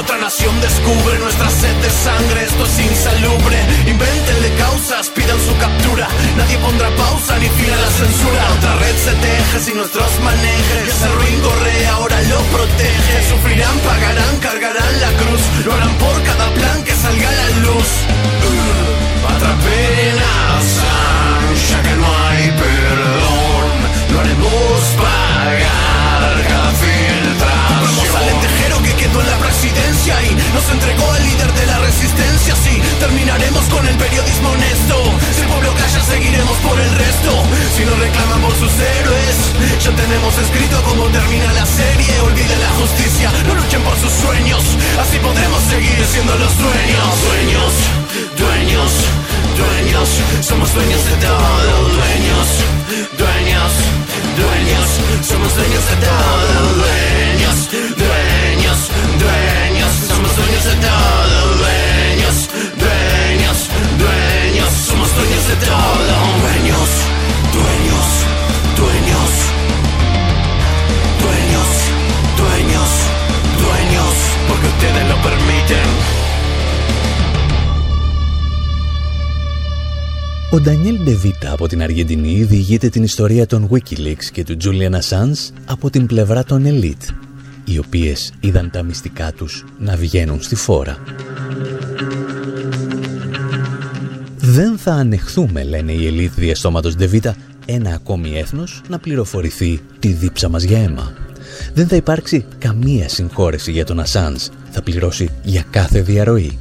Otra 0.00 0.16
nación 0.18 0.60
descubre 0.60 1.18
nuestra 1.18 1.48
sed 1.48 1.74
de 1.76 1.90
sangre, 1.90 2.44
esto 2.44 2.64
es 2.64 2.78
insalubre. 2.78 3.56
Invéntenle 3.86 4.54
causas, 4.56 5.08
pidan 5.10 5.38
su 5.40 5.56
captura. 5.58 6.08
Nadie 6.36 6.56
pondrá 6.58 6.88
pausa 6.96 7.38
ni 7.38 7.48
fila 7.48 7.76
la 7.76 7.90
censura. 7.90 8.42
Otra 8.56 8.76
red 8.76 8.96
se 8.96 9.12
teje 9.12 9.60
sin 9.60 9.76
nuestros 9.76 10.10
manejes. 10.20 10.88
Ese 10.88 11.08
ruin 11.08 11.40
corre, 11.40 11.86
ahora 11.88 12.20
lo 12.22 12.40
protege. 12.56 13.28
Sufrirán, 13.28 13.78
pagarán, 13.80 14.29
tenemos 40.10 40.36
escrito 40.38 40.82
cómo 40.82 41.04
termina 41.04 41.52
la 41.52 41.64
serie. 41.64 42.20
Olviden 42.20 42.60
la 42.60 42.70
justicia, 42.80 43.30
no 43.46 43.54
luchen 43.54 43.80
por 43.82 43.96
sus 43.96 44.10
sueños. 44.10 44.62
Así 45.00 45.18
podremos 45.18 45.62
seguir 45.62 46.04
siendo 46.04 46.34
los 46.36 46.52
dueños. 46.58 47.10
Dueños, 47.28 47.72
dueños, 48.36 48.90
dueños. 49.56 50.08
Somos 50.40 50.74
dueños 50.74 51.04
de 51.04 51.14
todo. 51.26 51.89
Ο 80.52 80.60
Ντανιέλ 80.60 80.98
Ντεβίτα 81.04 81.52
από 81.52 81.68
την 81.68 81.82
Αργεντινή 81.82 82.42
διηγείται 82.42 82.88
την 82.88 83.02
ιστορία 83.02 83.46
των 83.46 83.68
Wikileaks 83.70 84.24
και 84.32 84.44
του 84.44 84.56
Julian 84.64 84.92
Assange 84.92 85.52
από 85.66 85.90
την 85.90 86.06
πλευρά 86.06 86.44
των 86.44 86.64
Elite, 86.66 87.14
οι 87.64 87.78
οποίες 87.78 88.32
είδαν 88.40 88.70
τα 88.70 88.82
μυστικά 88.82 89.32
τους 89.32 89.64
να 89.78 89.96
βγαίνουν 89.96 90.42
στη 90.42 90.54
φόρα. 90.54 90.98
Δεν 94.36 94.78
θα 94.78 94.92
ανεχθούμε, 94.92 95.64
λένε 95.64 95.92
οι 95.92 96.08
Elite 96.10 96.36
διαστόματος 96.36 96.96
Ντεβίτα, 96.96 97.36
ένα 97.66 97.90
ακόμη 97.90 98.38
έθνος 98.38 98.82
να 98.88 98.98
πληροφορηθεί 98.98 99.80
τη 99.98 100.08
δίψα 100.08 100.48
μας 100.48 100.62
για 100.62 100.78
αίμα. 100.78 101.12
Δεν 101.74 101.88
θα 101.88 101.96
υπάρξει 101.96 102.44
καμία 102.58 103.08
συγχώρεση 103.08 103.70
για 103.72 103.84
τον 103.84 104.00
Ασάνς. 104.00 104.48
Θα 104.70 104.82
πληρώσει 104.82 105.30
για 105.42 105.64
κάθε 105.70 106.00
διαρροή. 106.00 106.58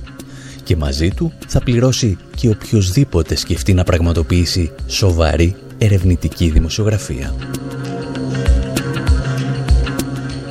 Και 0.69 0.75
μαζί 0.75 1.09
του 1.09 1.33
θα 1.47 1.59
πληρώσει 1.59 2.17
και 2.35 2.49
οποιοδήποτε 2.49 3.35
σκεφτεί 3.35 3.73
να 3.73 3.83
πραγματοποιήσει 3.83 4.71
σοβαρή 4.87 5.55
ερευνητική 5.77 6.49
δημοσιογραφία. 6.49 7.35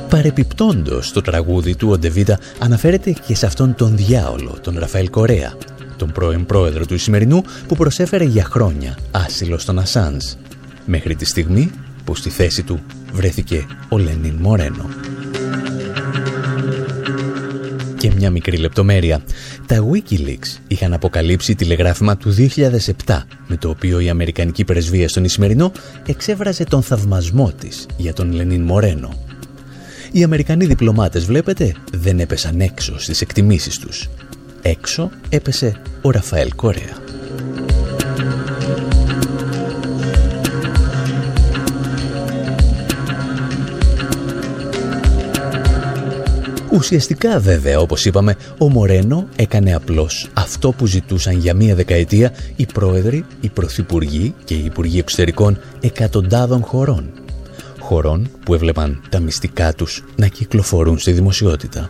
Παρεπιπτόντος, 0.09 1.11
το 1.11 1.21
τραγούδι 1.21 1.75
του 1.75 1.89
ο 1.89 1.97
Ντεβίτα 1.97 2.39
αναφέρεται 2.59 3.15
και 3.27 3.35
σε 3.35 3.45
αυτόν 3.45 3.75
τον 3.75 3.95
διάολο, 3.97 4.57
τον 4.61 4.79
Ραφαέλ 4.79 5.09
Κορέα, 5.09 5.53
τον 5.97 6.11
πρώην 6.11 6.45
πρόεδρο 6.45 6.85
του 6.85 6.93
Ισημερινού 6.93 7.41
που 7.67 7.75
προσέφερε 7.75 8.23
για 8.23 8.43
χρόνια 8.43 8.97
άσυλο 9.11 9.57
στον 9.57 9.79
Ασάνς, 9.79 10.35
μέχρι 10.85 11.15
τη 11.15 11.25
στιγμή 11.25 11.71
που 12.03 12.15
στη 12.15 12.29
θέση 12.29 12.63
του 12.63 12.79
βρέθηκε 13.13 13.65
ο 13.89 13.97
Λενίν 13.97 14.35
Μορένο. 14.35 14.89
Και 18.09 18.15
μια 18.15 18.29
μικρή 18.29 18.57
λεπτομέρεια. 18.57 19.21
Τα 19.65 19.85
Wikileaks 19.91 20.59
είχαν 20.67 20.93
αποκαλύψει 20.93 21.55
τηλεγράφημα 21.55 22.17
του 22.17 22.35
2007 23.05 23.21
με 23.47 23.57
το 23.57 23.69
οποίο 23.69 23.99
η 23.99 24.09
Αμερικανική 24.09 24.63
Πρεσβεία 24.63 25.09
στον 25.09 25.23
Ισημερινό 25.23 25.71
εξέβραζε 26.05 26.63
τον 26.63 26.81
θαυμασμό 26.81 27.51
της 27.59 27.85
για 27.97 28.13
τον 28.13 28.31
Λενίν 28.31 28.61
Μορένο. 28.61 29.13
Οι 30.11 30.23
Αμερικανοί 30.23 30.65
διπλωμάτες, 30.65 31.25
βλέπετε, 31.25 31.75
δεν 31.93 32.19
έπεσαν 32.19 32.59
έξω 32.59 32.99
στις 32.99 33.21
εκτιμήσεις 33.21 33.77
τους. 33.77 34.09
Έξω 34.61 35.09
έπεσε 35.29 35.81
ο 36.01 36.11
Ραφαέλ 36.11 36.55
Κορέα. 36.55 37.08
Ουσιαστικά 46.71 47.39
βέβαια, 47.39 47.79
όπως 47.79 48.05
είπαμε, 48.05 48.35
ο 48.57 48.69
Μορένο 48.69 49.27
έκανε 49.35 49.73
απλώς 49.73 50.29
αυτό 50.33 50.71
που 50.71 50.85
ζητούσαν 50.85 51.37
για 51.37 51.53
μία 51.53 51.75
δεκαετία 51.75 52.33
οι 52.55 52.65
πρόεδροι, 52.65 53.25
οι 53.41 53.49
πρωθυπουργοί 53.49 54.33
και 54.43 54.53
οι 54.53 54.65
υπουργοί 54.65 54.99
εξωτερικών 54.99 55.59
εκατοντάδων 55.79 56.63
χωρών. 56.63 57.09
Χωρών 57.79 58.29
που 58.45 58.53
έβλεπαν 58.53 59.01
τα 59.09 59.19
μυστικά 59.19 59.73
τους 59.73 60.03
να 60.15 60.27
κυκλοφορούν 60.27 60.97
στη 60.99 61.11
δημοσιότητα. 61.11 61.87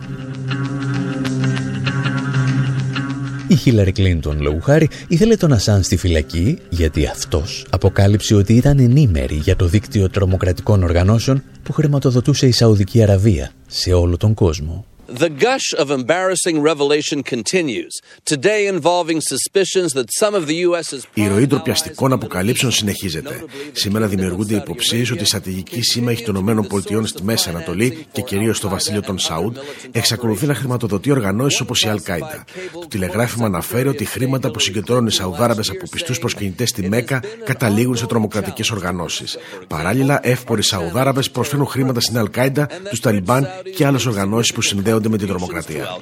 Η 3.50 3.56
Χίλαρη 3.56 3.92
Κλίντον, 3.92 4.40
λόγου 4.40 4.60
χάρη, 4.60 4.88
ήθελε 5.08 5.36
τον 5.36 5.52
Ασάν 5.52 5.82
στη 5.82 5.96
φυλακή 5.96 6.58
γιατί 6.68 7.06
αυτός 7.06 7.66
αποκάλυψε 7.70 8.34
ότι 8.34 8.54
ήταν 8.54 8.78
ενήμερη 8.78 9.34
για 9.34 9.56
το 9.56 9.66
δίκτυο 9.66 10.10
τρομοκρατικών 10.10 10.82
οργανώσεων 10.82 11.42
που 11.62 11.72
χρηματοδοτούσε 11.72 12.46
η 12.46 12.52
Σαουδική 12.52 13.02
Αραβία 13.02 13.50
σε 13.66 13.92
όλο 13.92 14.16
τον 14.16 14.34
κόσμο. 14.34 14.84
The 15.12 15.28
gush 15.28 15.74
of 15.76 15.90
embarrassing 15.90 16.62
revelation 16.62 17.24
continues, 17.24 18.00
today 18.24 18.68
involving 18.68 19.20
suspicions 19.20 19.92
that 19.94 20.08
some 20.20 20.34
of 20.36 20.46
the 20.46 20.54
U.S.'s 20.66 21.06
Η 21.14 21.28
ροή 21.28 21.46
ντροπιαστικών 21.46 22.12
αποκαλύψεων 22.12 22.72
συνεχίζεται. 22.72 23.44
Σήμερα 23.72 24.06
δημιουργούνται 24.06 24.54
υποψίες 24.54 25.10
ότι 25.10 25.22
η 25.22 25.26
στρατηγική 25.26 25.82
σύμμαχη 25.82 26.24
των 26.24 26.48
ΗΠΑ 26.48 27.06
στη 27.06 27.22
Μέση 27.22 27.48
Ανατολή 27.48 28.06
και 28.12 28.22
κυρίως 28.22 28.56
στο 28.56 28.68
βασίλειο 28.68 29.00
των 29.00 29.18
Σαούντ 29.18 29.56
εξακολουθεί 29.92 30.46
να 30.46 30.54
χρηματοδοτεί 30.54 31.10
οργανώσεις 31.10 31.60
όπως 31.60 31.84
η 31.84 31.88
Αλ-Κάιντα. 31.88 32.44
Το 32.72 32.86
τηλεγράφημα 32.88 33.46
αναφέρει 33.46 33.88
ότι 33.88 34.04
χρήματα 34.04 34.50
που 34.50 34.58
συγκεντρώνουν 34.58 35.06
οι 35.06 35.12
Σαουδάραβες 35.12 35.70
από 35.70 35.84
πιστούς 35.90 36.18
προσκυνητές 36.18 36.68
στη 36.68 36.88
Μέκα 36.88 37.22
καταλήγουν 37.44 37.96
σε 37.96 38.06
τρομοκρατικές 38.06 38.70
οργανώσεις. 38.70 39.38
Παράλληλα, 39.68 40.20
εύποροι 40.22 40.62
Σαουδάραβες 40.62 41.30
προσφέρουν 41.30 41.66
χρήματα 41.66 42.00
στην 42.00 42.18
Αλ-Κάιντα, 42.18 42.68
τους 42.90 43.00
Ταλιμπάν 43.00 43.48
και 43.76 43.86
άλλες 43.86 44.06
οργανώσεις 44.06 44.52
που 44.52 44.62
συνδέονται 44.62 44.99
με 45.08 45.16
την 45.16 45.26
τρομοκρατία. 45.26 45.96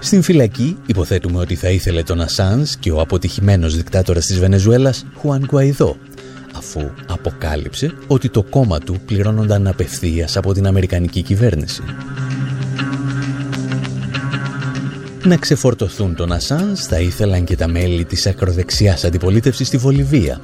Στην 0.00 0.22
φυλακή 0.22 0.76
υποθέτουμε 0.86 1.38
ότι 1.38 1.54
θα 1.54 1.68
ήθελε 1.68 2.02
τον 2.02 2.20
Ασάνς 2.20 2.76
και 2.76 2.90
ο 2.90 3.00
αποτυχημένος 3.00 3.76
δικτάτορας 3.76 4.26
της 4.26 4.38
Βενεζουέλας 4.38 5.06
Χουάν 5.16 5.44
Γκουαϊδό 5.44 5.96
αφού 6.54 6.90
αποκάλυψε 7.08 7.94
ότι 8.06 8.28
το 8.28 8.42
κόμμα 8.42 8.78
του 8.78 9.00
πληρώνονταν 9.06 9.66
απευθείας 9.66 10.36
από 10.36 10.52
την 10.52 10.66
Αμερικανική 10.66 11.22
κυβέρνηση. 11.22 11.82
Να 15.24 15.36
ξεφορτωθούν 15.36 16.14
τον 16.14 16.32
Ασάνς 16.32 16.86
θα 16.86 17.00
ήθελαν 17.00 17.44
και 17.44 17.56
τα 17.56 17.68
μέλη 17.68 18.04
της 18.04 18.26
ακροδεξιάς 18.26 19.04
αντιπολίτευσης 19.04 19.66
στη 19.66 19.76
Βολιβία 19.76 20.40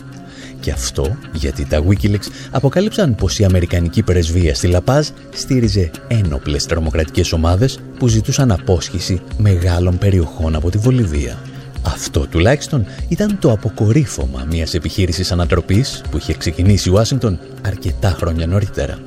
και 0.61 0.71
αυτό 0.71 1.17
γιατί 1.33 1.67
τα 1.67 1.85
Wikileaks 1.89 2.29
αποκάλυψαν 2.53 3.15
πως 3.15 3.39
η 3.39 3.45
Αμερικανική 3.45 4.03
πρεσβεία 4.03 4.55
στη 4.55 4.67
Λαπάζ 4.69 5.09
στήριζε 5.31 5.91
ένοπλες 6.09 6.67
τρομοκρατικές 6.67 7.33
ομάδες 7.33 7.81
που 7.99 8.09
ζητούσαν 8.09 8.51
απόσχηση 8.51 9.23
μεγάλων 9.39 9.99
περιοχών 9.99 10.55
από 10.55 10.71
τη 10.71 10.79
Βολιβία. 10.79 11.39
Αυτό 11.87 12.27
τουλάχιστον 12.27 12.87
ήταν 13.11 13.39
το 13.41 13.51
αποκορύφωμα 13.51 14.47
μιας 14.51 14.75
επιχείρησης 14.75 15.33
ανατροπής 15.33 16.05
που 16.11 16.17
είχε 16.17 16.35
ξεκινήσει 16.37 16.89
η 16.89 16.93
Ουάσιγκτον 16.93 17.39
αρκετά 17.67 18.09
χρόνια 18.09 18.47
νωρίτερα. 18.47 18.99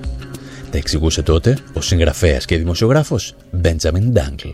Τα 0.72 0.78
εξηγούσε 0.78 1.24
τότε 1.24 1.58
ο 1.78 1.82
συγγραφέας 1.82 2.46
και 2.46 2.58
δημοσιογράφος 2.58 3.36
Benjamin 3.64 4.18
Dangle. 4.18 4.54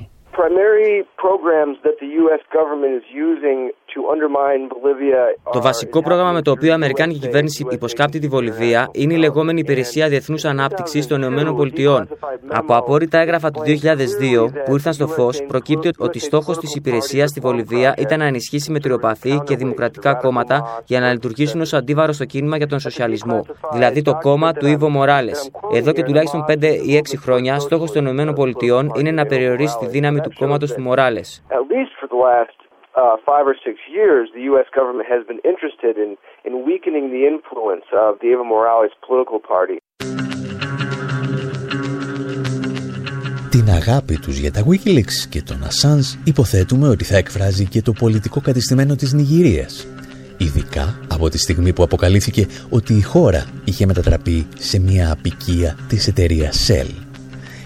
Το 5.52 5.62
βασικό 5.62 6.02
πρόγραμμα 6.02 6.32
με 6.32 6.42
το 6.42 6.52
οποίο 6.52 6.70
η 6.70 6.72
Αμερικάνικη 6.72 7.20
κυβέρνηση 7.20 7.66
υποσκάπτει 7.70 8.20
τη 8.20 8.28
Βολιβία 8.28 8.90
είναι 8.94 9.14
η 9.14 9.18
λεγόμενη 9.18 9.60
Υπηρεσία 9.60 10.08
Διεθνούς 10.08 10.46
Ανάπτυξης 10.46 11.08
των 11.08 11.22
ΗΠΑ. 11.22 12.08
Από 12.48 12.76
απόρριτα 12.76 13.20
έγγραφα 13.20 13.52
του 13.52 13.62
2002 13.62 14.50
που 14.66 14.74
ήρθαν 14.74 14.94
στο 14.94 15.08
φως, 15.08 15.44
προκύπτει 15.48 15.90
ότι 15.98 16.20
στόχος 16.20 16.58
της 16.58 16.76
υπηρεσίας 16.76 17.30
στη 17.30 17.40
Βολιβία 17.40 17.94
ήταν 17.98 18.20
να 18.20 18.26
ενισχύσει 18.26 18.72
μετριοπαθή 18.72 19.42
και 19.46 19.56
δημοκρατικά 19.56 20.14
κόμματα 20.14 20.82
για 20.86 21.00
να 21.00 21.12
λειτουργήσουν 21.12 21.62
ως 21.62 21.74
αντίβαρο 21.74 22.12
στο 22.12 22.26
κίνημα 22.26 22.58
για 22.58 22.68
τον 22.68 22.80
σοσιαλισμό, 22.80 23.46
δηλαδή 23.72 24.02
το 24.02 24.18
κόμμα 24.22 24.54
του 24.54 24.68
Ιβο 24.68 24.90
Μοράλες. 24.90 25.52
Εδώ 25.74 25.92
και 25.92 26.04
τουλάχιστον 26.04 26.46
5 26.48 26.80
ή 26.86 26.98
6 26.98 27.18
χρόνια, 27.18 27.60
στόχος 27.60 27.92
των 27.92 28.06
ΗΠΑ 28.06 29.00
είναι 29.00 29.12
να 29.12 29.26
περιορίσει 29.26 29.78
τη 29.78 29.86
δύναμη 29.86 30.20
του 30.20 30.32
κόμματος 30.40 30.74
του 30.74 30.82
Μοράλες 30.82 31.44
uh, 32.96 33.16
five 33.30 33.46
or 33.52 33.56
six 33.68 33.76
years, 33.98 34.24
the 34.38 34.44
U.S. 34.52 34.68
government 34.78 35.08
has 35.14 35.22
been 35.30 35.42
interested 35.52 35.94
in, 36.06 36.12
in 36.48 36.54
weakening 36.70 37.06
the 37.16 37.24
influence 37.34 37.88
of 38.06 38.12
the 38.22 38.28
Evo 38.34 38.46
Morales 38.54 38.94
political 39.08 39.40
party. 39.54 39.78
Την 43.50 43.70
αγάπη 43.70 44.20
τους 44.20 44.38
για 44.38 44.52
τα 44.52 44.62
Wikileaks 44.70 45.28
και 45.30 45.42
τον 45.42 45.58
Assange 45.64 46.20
υποθέτουμε 46.24 46.88
ότι 46.88 47.04
θα 47.04 47.18
εκφράζει 47.18 47.66
και 47.66 47.82
το 47.82 47.92
πολιτικό 47.92 48.42
κατεστημένο 48.42 48.96
της 48.96 49.14
Νιγηρίας. 49.14 49.88
Ειδικά 50.38 51.00
από 51.14 51.30
τη 51.30 51.38
στιγμή 51.38 51.74
που 51.74 51.84
αποκαλύφθηκε 51.84 52.48
ότι 52.70 52.94
η 52.94 53.02
χώρα 53.02 53.46
είχε 53.66 53.86
μετατραπεί 53.86 54.48
σε 54.58 54.80
μια 54.80 55.12
απικία 55.12 55.78
της 55.90 56.08
εταιρείας 56.08 56.70
Shell. 56.70 57.05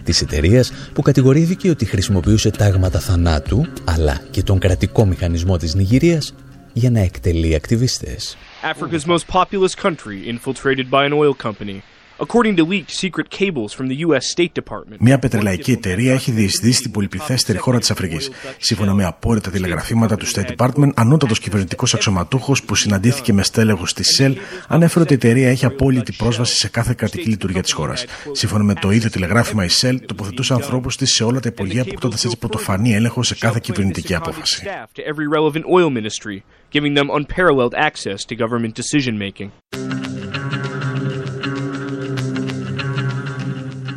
Της 0.04 0.22
εταιρείας 0.22 0.72
που 0.94 1.02
κατηγορήθηκε 1.02 1.70
ότι 1.70 1.86
χρησιμοποιούσε 1.86 2.52
τάγματα 2.52 3.00
θανάτου, 3.00 3.66
αλλά 3.84 4.22
και 4.32 4.44
τον 4.44 4.60
κρατικό 4.60 5.06
μηχανισμό 5.06 5.58
της 5.58 5.76
Νιγηρίας 5.76 6.34
για 6.74 6.92
να 6.92 7.00
εκτελεί 7.00 7.56
ακτιβιστές. 7.56 8.38
Africa's 8.64 9.06
most 9.06 9.26
populous 9.28 9.76
country 9.86 10.18
infiltrated 10.34 10.90
by 10.90 11.06
an 11.06 11.14
oil 11.14 11.34
company 11.44 11.82
according 12.20 12.56
to 12.56 12.64
leaked 12.64 12.92
secret 12.92 13.30
cables 13.30 13.72
from 13.74 13.88
the 13.88 13.98
US 14.06 14.24
State 14.36 14.54
Department. 14.62 14.98
Μια 15.00 15.20
πετρελαϊκή 15.20 15.72
εταιρεία 15.72 16.14
έχει 16.14 16.32
διεισδύσει 16.32 16.82
την 16.82 16.92
πολυπληθέστερη 16.92 17.58
χώρα 17.58 17.80
της 17.80 17.92
Αφρικής. 17.92 18.30
Σύμφωνα 18.58 18.94
με 18.94 19.06
απόρριτα 19.06 19.50
τηλεγραφήματα 19.52 20.16
του 20.18 20.26
State 20.28 20.56
Department, 20.56 20.90
ανώτατος 20.96 21.40
κυβερνητικός 21.40 21.94
αξιωματούχος 21.94 22.64
που 22.64 22.76
συναντήθηκε 22.76 23.34
με 23.34 23.44
στέλεχο 23.44 23.84
της 23.96 24.08
ΣΕΛ 24.08 24.38
ανέφερε 24.68 25.04
ότι 25.04 25.14
η 25.14 25.16
εταιρεία 25.16 25.50
έχει 25.50 25.66
απόλυτη 25.66 26.12
πρόσβαση 26.12 26.56
σε 26.56 26.70
κάθε 26.70 26.94
κρατική 26.98 27.30
λειτουργία 27.30 27.62
της 27.62 27.72
χώρας. 27.72 28.06
Σύμφωνα 28.32 28.64
με 28.64 28.74
το 28.74 28.92
ίδιο 28.92 29.10
τηλεγράφημα, 29.10 29.64
η 29.64 29.70
ΣΕΛ 29.70 30.00
τοποθετούσε 30.06 30.54
ανθρώπους 30.54 30.98
της 30.98 31.14
σε 31.14 31.24
όλα 31.24 31.40
τα 31.40 31.50
υπουργεία, 31.52 31.82
αποκτώντας 31.82 32.26
έτσι 32.26 32.38
πρωτοφανή 32.38 32.94
έλεγχο 32.94 33.24
σε 33.24 33.36
κάθε 33.36 33.60
κυβερνητική 33.62 34.16
απόφαση. 34.16 34.64
giving 36.72 36.94
them 36.94 37.10
unparalleled 37.10 37.74
access 37.74 38.20
to 38.26 38.36
government 38.36 38.76
decision 38.76 39.18
making. 39.18 39.50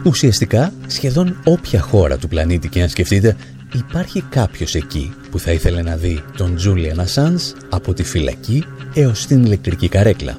Ουσιαστικά, 0.05 0.72
σχεδόν 0.86 1.40
όποια 1.44 1.80
χώρα 1.80 2.18
του 2.18 2.28
πλανήτη 2.28 2.68
και 2.68 2.82
αν 2.82 2.88
σκεφτείτε, 2.88 3.36
υπάρχει 3.74 4.20
κάποιος 4.20 4.74
εκεί 4.74 5.12
που 5.30 5.38
θα 5.38 5.53
ήθελε 5.53 5.82
να 5.82 5.96
δει 5.96 6.24
τον 6.36 6.57
Τζούλιαν 6.57 7.00
Ασάνς 7.00 7.53
από 7.68 7.94
τη 7.94 8.03
φυλακή 8.03 8.64
έως 8.94 9.26
την 9.26 9.44
ηλεκτρική 9.44 9.88
καρέκλα. 9.88 10.36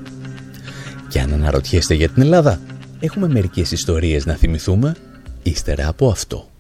Και 1.08 1.20
αν 1.20 1.34
αναρωτιέστε 1.34 1.94
για 1.94 2.10
την 2.10 2.22
Ελλάδα, 2.22 2.60
έχουμε 3.00 3.28
μερικές 3.28 3.72
ιστορίες 3.72 4.26
να 4.26 4.34
θυμηθούμε 4.34 4.96
ύστερα 5.44 5.88
από 5.88 6.10
αυτό. 6.10 6.53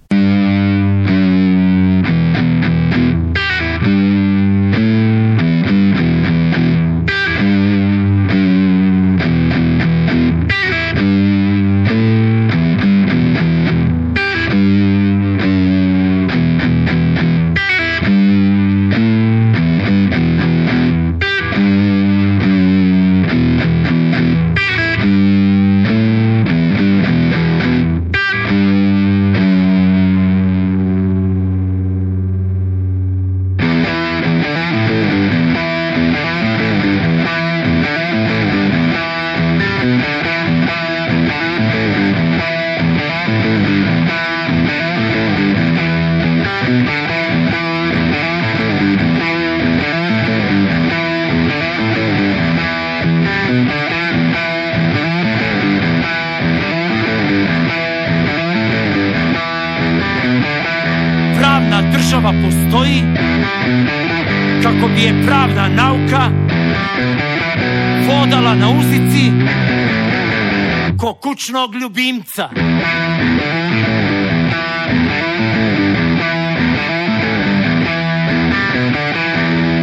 Kućnog 71.43 71.75
ljubimca. 71.75 72.49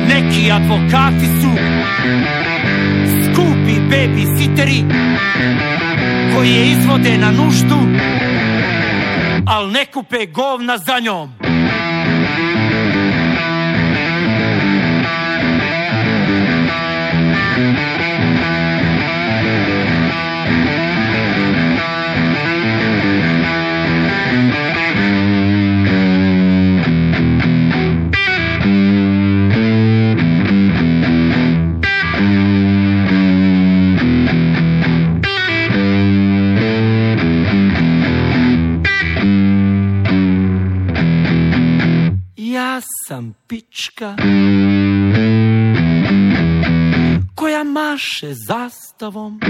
Neki 0.09 0.51
advokati 0.53 1.27
su 1.41 1.51
skupi 3.25 3.81
babysiteri 3.91 4.85
koji 6.35 6.51
je 6.51 6.71
izvode 6.71 7.19
na 7.19 7.31
nuždu, 7.31 7.79
al 9.47 9.71
ne 9.71 9.87
kupe 9.87 10.27
govna 10.27 10.79
za 10.79 10.99
njom. 10.99 11.40
Pička 44.01 44.17
koja 47.35 47.65
maše 47.65 48.35
zastavom 48.35 49.41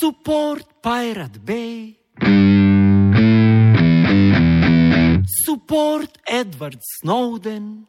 Support 0.00 0.66
Pirate 0.82 1.40
Bay 1.46 1.94
Support 5.46 6.18
Edward 6.30 6.78
Snowden 7.00 7.86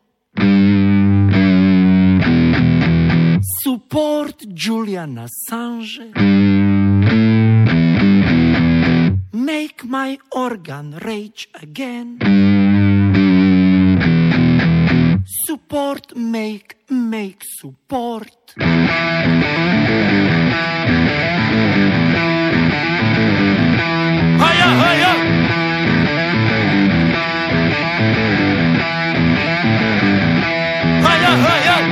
Support 3.64 4.36
Julian 4.56 5.18
Assange 5.18 6.12
Make 9.34 9.84
my 9.84 10.18
organ 10.32 10.94
rage 10.94 11.48
again 11.54 12.69
Support, 15.32 16.16
make, 16.16 16.76
make, 16.90 17.44
support. 17.44 18.56
Higher, 24.42 24.72
higher. 24.82 25.16
Higher, 31.04 31.36
higher. 31.46 31.89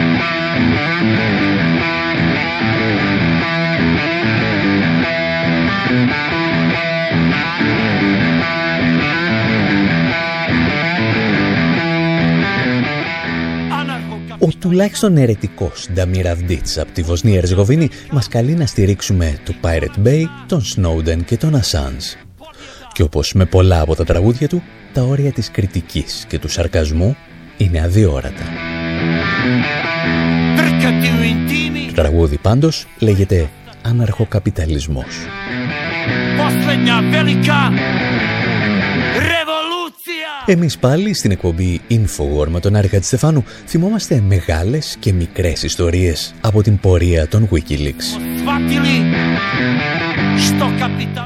Ο 14.39 14.47
τουλάχιστον 14.59 15.17
αιρετικός 15.17 15.87
Νταμίρ 15.93 16.27
Αυντίτς 16.27 16.77
από 16.77 16.91
τη 16.91 17.01
Βοσνία 17.01 17.37
Ερζεγοβίνη 17.37 17.89
μας 18.11 18.27
καλεί 18.27 18.53
να 18.53 18.65
στηρίξουμε 18.65 19.39
το 19.45 19.53
Pirate 19.61 20.07
Bay, 20.07 20.23
τον 20.47 20.61
Snowden 20.75 21.23
και 21.25 21.37
τον 21.37 21.59
Assange. 21.59 22.27
Και 22.91 23.03
όπως 23.03 23.33
με 23.33 23.45
πολλά 23.45 23.81
από 23.81 23.95
τα 23.95 24.03
τραγούδια 24.03 24.47
του, 24.47 24.63
τα 24.93 25.01
όρια 25.01 25.31
της 25.31 25.51
κριτικής 25.51 26.25
και 26.27 26.39
του 26.39 26.47
σαρκασμού 26.47 27.15
είναι 27.57 27.81
αδιόρατα. 27.81 28.43
Το 31.87 31.93
τραγούδι 31.93 32.37
πάντως 32.37 32.87
λέγεται 32.99 33.49
«Αναρχοκαπιταλισμός». 33.81 35.15
Εμείς 40.49 40.77
πάλι 40.77 41.13
στην 41.13 41.31
εκπομπή 41.31 41.81
Infowar 41.89 42.47
με 42.47 42.59
τον 42.59 42.75
Άρη 42.75 42.89
Στεφάνου 43.01 43.43
θυμόμαστε 43.65 44.21
μεγάλες 44.21 44.97
και 44.99 45.13
μικρές 45.13 45.63
ιστορίες 45.63 46.33
από 46.41 46.61
την 46.61 46.79
πορεία 46.79 47.27
των 47.27 47.49
Wikileaks. 47.51 48.19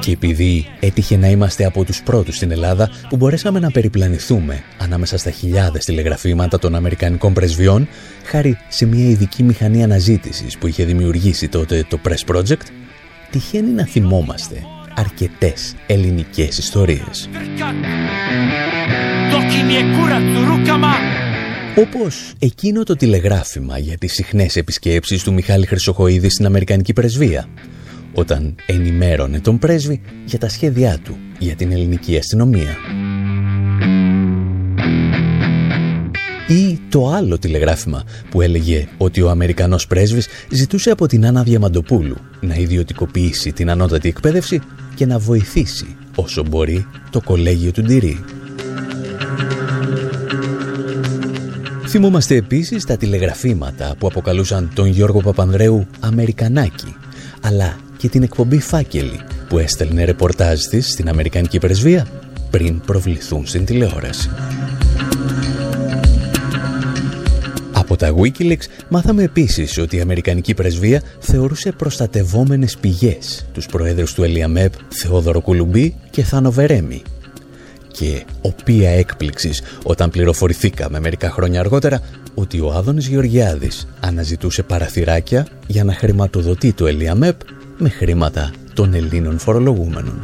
Και 0.00 0.12
επειδή 0.12 0.66
έτυχε 0.80 1.16
να 1.16 1.28
είμαστε 1.28 1.64
από 1.64 1.84
τους 1.84 2.02
πρώτους 2.02 2.36
στην 2.36 2.50
Ελλάδα 2.50 2.90
που 3.08 3.16
μπορέσαμε 3.16 3.58
να 3.58 3.70
περιπλανηθούμε 3.70 4.62
ανάμεσα 4.78 5.18
στα 5.18 5.30
χιλιάδες 5.30 5.84
τηλεγραφήματα 5.84 6.58
των 6.58 6.74
Αμερικανικών 6.74 7.32
πρεσβειών 7.32 7.88
χάρη 8.24 8.58
σε 8.68 8.86
μια 8.86 9.08
ειδική 9.08 9.42
μηχανή 9.42 9.82
αναζήτησης 9.82 10.58
που 10.58 10.66
είχε 10.66 10.84
δημιουργήσει 10.84 11.48
τότε 11.48 11.86
το 11.88 11.98
Press 12.08 12.34
Project, 12.34 12.66
τυχαίνει 13.30 13.70
να 13.70 13.86
θυμόμαστε 13.86 14.62
αρκετές 14.94 15.74
ελληνικές 15.86 16.58
ιστορίες. 16.58 17.28
Όπως 21.76 22.32
εκείνο 22.38 22.82
το 22.82 22.96
τηλεγράφημα 22.96 23.78
για 23.78 23.98
τις 23.98 24.12
συχνές 24.12 24.56
επισκέψεις 24.56 25.22
του 25.22 25.32
Μιχάλη 25.32 25.66
Χρυσοχοίδη 25.66 26.28
στην 26.28 26.46
Αμερικανική 26.46 26.92
Πρεσβεία, 26.92 27.46
όταν 28.14 28.54
ενημέρωνε 28.66 29.40
τον 29.40 29.58
πρέσβη 29.58 30.00
για 30.24 30.38
τα 30.38 30.48
σχέδιά 30.48 30.98
του 31.04 31.16
για 31.38 31.54
την 31.54 31.72
ελληνική 31.72 32.16
αστυνομία. 32.16 32.76
Ή 36.48 36.80
το 36.88 37.08
άλλο 37.08 37.38
τηλεγράφημα 37.38 38.04
που 38.30 38.40
έλεγε 38.40 38.88
ότι 38.98 39.22
ο 39.22 39.30
Αμερικανός 39.30 39.86
πρέσβης 39.86 40.28
ζητούσε 40.50 40.90
από 40.90 41.06
την 41.06 41.26
Άννα 41.26 41.42
Διαμαντοπούλου 41.42 42.16
να 42.40 42.54
ιδιωτικοποιήσει 42.54 43.52
την 43.52 43.70
ανώτατη 43.70 44.08
εκπαίδευση 44.08 44.60
και 44.94 45.06
να 45.06 45.18
βοηθήσει 45.18 45.96
όσο 46.14 46.44
μπορεί 46.44 46.86
το 47.10 47.20
κολέγιο 47.20 47.70
του 47.70 47.82
Ντυρί. 47.82 48.24
Θυμόμαστε 51.88 52.34
επίσης 52.34 52.84
τα 52.84 52.96
τηλεγραφήματα 52.96 53.94
που 53.98 54.06
αποκαλούσαν 54.06 54.70
τον 54.74 54.86
Γιώργο 54.86 55.20
Παπανδρέου 55.20 55.86
Αμερικανάκι, 56.00 56.96
αλλά 57.42 57.76
και 57.96 58.08
την 58.08 58.22
εκπομπή 58.22 58.60
Φάκελη 58.60 59.20
που 59.48 59.58
έστελνε 59.58 60.04
ρεπορτάζ 60.04 60.64
της 60.64 60.90
στην 60.90 61.08
Αμερικανική 61.08 61.58
Πρεσβεία 61.58 62.06
πριν 62.50 62.80
προβληθούν 62.80 63.46
στην 63.46 63.64
τηλεόραση. 63.64 64.30
Από 67.72 67.96
τα 67.96 68.14
Wikileaks 68.14 68.66
μάθαμε 68.88 69.22
επίσης 69.22 69.78
ότι 69.78 69.96
η 69.96 70.00
Αμερικανική 70.00 70.54
Πρεσβεία 70.54 71.02
θεωρούσε 71.18 71.72
προστατευόμενες 71.72 72.76
πηγές 72.76 73.46
τους 73.52 73.66
προέδρους 73.66 74.14
του 74.14 74.22
Ελιαμέπ 74.22 74.72
Θεόδωρο 74.88 75.40
Κουλουμπή 75.40 75.94
και 76.10 76.22
Θάνο 76.22 76.50
Βερέμι 76.50 77.02
και 77.92 78.24
οποία 78.42 78.90
έκπληξης 78.90 79.62
όταν 79.82 80.10
πληροφορηθήκαμε 80.10 81.00
μερικά 81.00 81.30
χρόνια 81.30 81.60
αργότερα 81.60 82.00
ότι 82.34 82.60
ο 82.60 82.72
Άδωνης 82.72 83.06
Γεωργιάδης 83.06 83.88
αναζητούσε 84.00 84.62
παραθυράκια 84.62 85.46
για 85.66 85.84
να 85.84 85.94
χρηματοδοτεί 85.94 86.72
το 86.72 86.86
Ελιαμέπ 86.86 87.40
με 87.78 87.88
χρήματα 87.88 88.50
των 88.74 88.94
Ελλήνων 88.94 89.38
φορολογούμενων. 89.38 90.20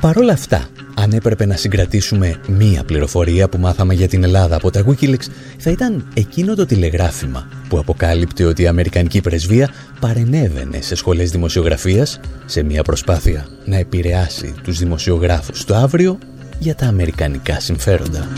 Παρ' 0.00 0.18
όλα 0.18 0.32
αυτά, 0.32 0.68
αν 1.08 1.14
έπρεπε 1.14 1.46
να 1.46 1.56
συγκρατήσουμε 1.56 2.40
μία 2.48 2.84
πληροφορία 2.84 3.48
που 3.48 3.58
μάθαμε 3.58 3.94
για 3.94 4.08
την 4.08 4.24
Ελλάδα 4.24 4.56
από 4.56 4.70
τα 4.70 4.84
Wikileaks, 4.86 5.26
θα 5.58 5.70
ήταν 5.70 6.08
εκείνο 6.14 6.54
το 6.54 6.66
τηλεγράφημα 6.66 7.48
που 7.68 7.78
αποκάλυπτε 7.78 8.44
ότι 8.44 8.62
η 8.62 8.66
Αμερικανική 8.66 9.20
Πρεσβεία 9.20 9.70
παρενέβαινε 10.00 10.80
σε 10.80 10.94
σχολές 10.94 11.30
δημοσιογραφίας 11.30 12.20
σε 12.46 12.62
μία 12.62 12.82
προσπάθεια 12.82 13.46
να 13.64 13.76
επηρεάσει 13.76 14.54
τους 14.62 14.78
δημοσιογράφους 14.78 15.64
το 15.64 15.74
αύριο 15.74 16.18
για 16.58 16.74
τα 16.74 16.86
αμερικανικά 16.86 17.60
συμφέροντα. 17.60 18.28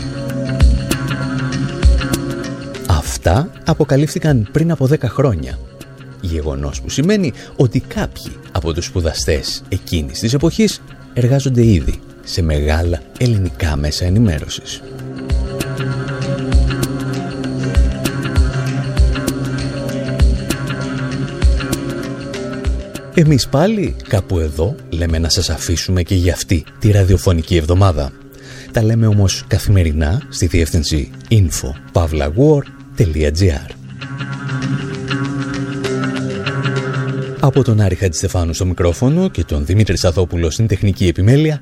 Αυτά 2.87 3.49
αποκαλύφθηκαν 3.65 4.49
πριν 4.51 4.71
από 4.71 4.87
10 4.91 4.97
χρόνια. 5.03 5.59
Γεγονός 6.21 6.81
που 6.81 6.89
σημαίνει 6.89 7.33
ότι 7.55 7.79
κάποιοι 7.79 8.31
από 8.51 8.73
τους 8.73 8.85
σπουδαστές 8.85 9.63
εκείνης 9.69 10.19
της 10.19 10.33
εποχής 10.33 10.81
εργάζονται 11.13 11.65
ήδη 11.65 11.99
σε 12.23 12.41
μεγάλα 12.41 13.01
ελληνικά 13.17 13.75
μέσα 13.75 14.05
ενημέρωσης. 14.05 14.81
Εμείς 23.13 23.47
πάλι 23.47 23.95
κάπου 24.07 24.39
εδώ 24.39 24.75
λέμε 24.89 25.19
να 25.19 25.29
σας 25.29 25.49
αφήσουμε 25.49 26.03
και 26.03 26.15
για 26.15 26.33
αυτή 26.33 26.63
τη 26.79 26.91
ραδιοφωνική 26.91 27.55
εβδομάδα. 27.55 28.11
Τα 28.71 28.83
λέμε 28.83 29.07
όμως 29.07 29.43
καθημερινά 29.47 30.21
στη 30.29 30.45
διεύθυνση 30.45 31.11
info.pavlawar.gr 31.29 33.69
Από 37.39 37.63
τον 37.63 37.81
Άρη 37.81 37.95
Χατζηστεφάνου 37.95 38.53
στο 38.53 38.65
μικρόφωνο 38.65 39.29
και 39.29 39.43
τον 39.43 39.65
Δημήτρη 39.65 39.97
Σαθόπουλο 39.97 40.49
στην 40.49 40.67
τεχνική 40.67 41.07
επιμέλεια, 41.07 41.61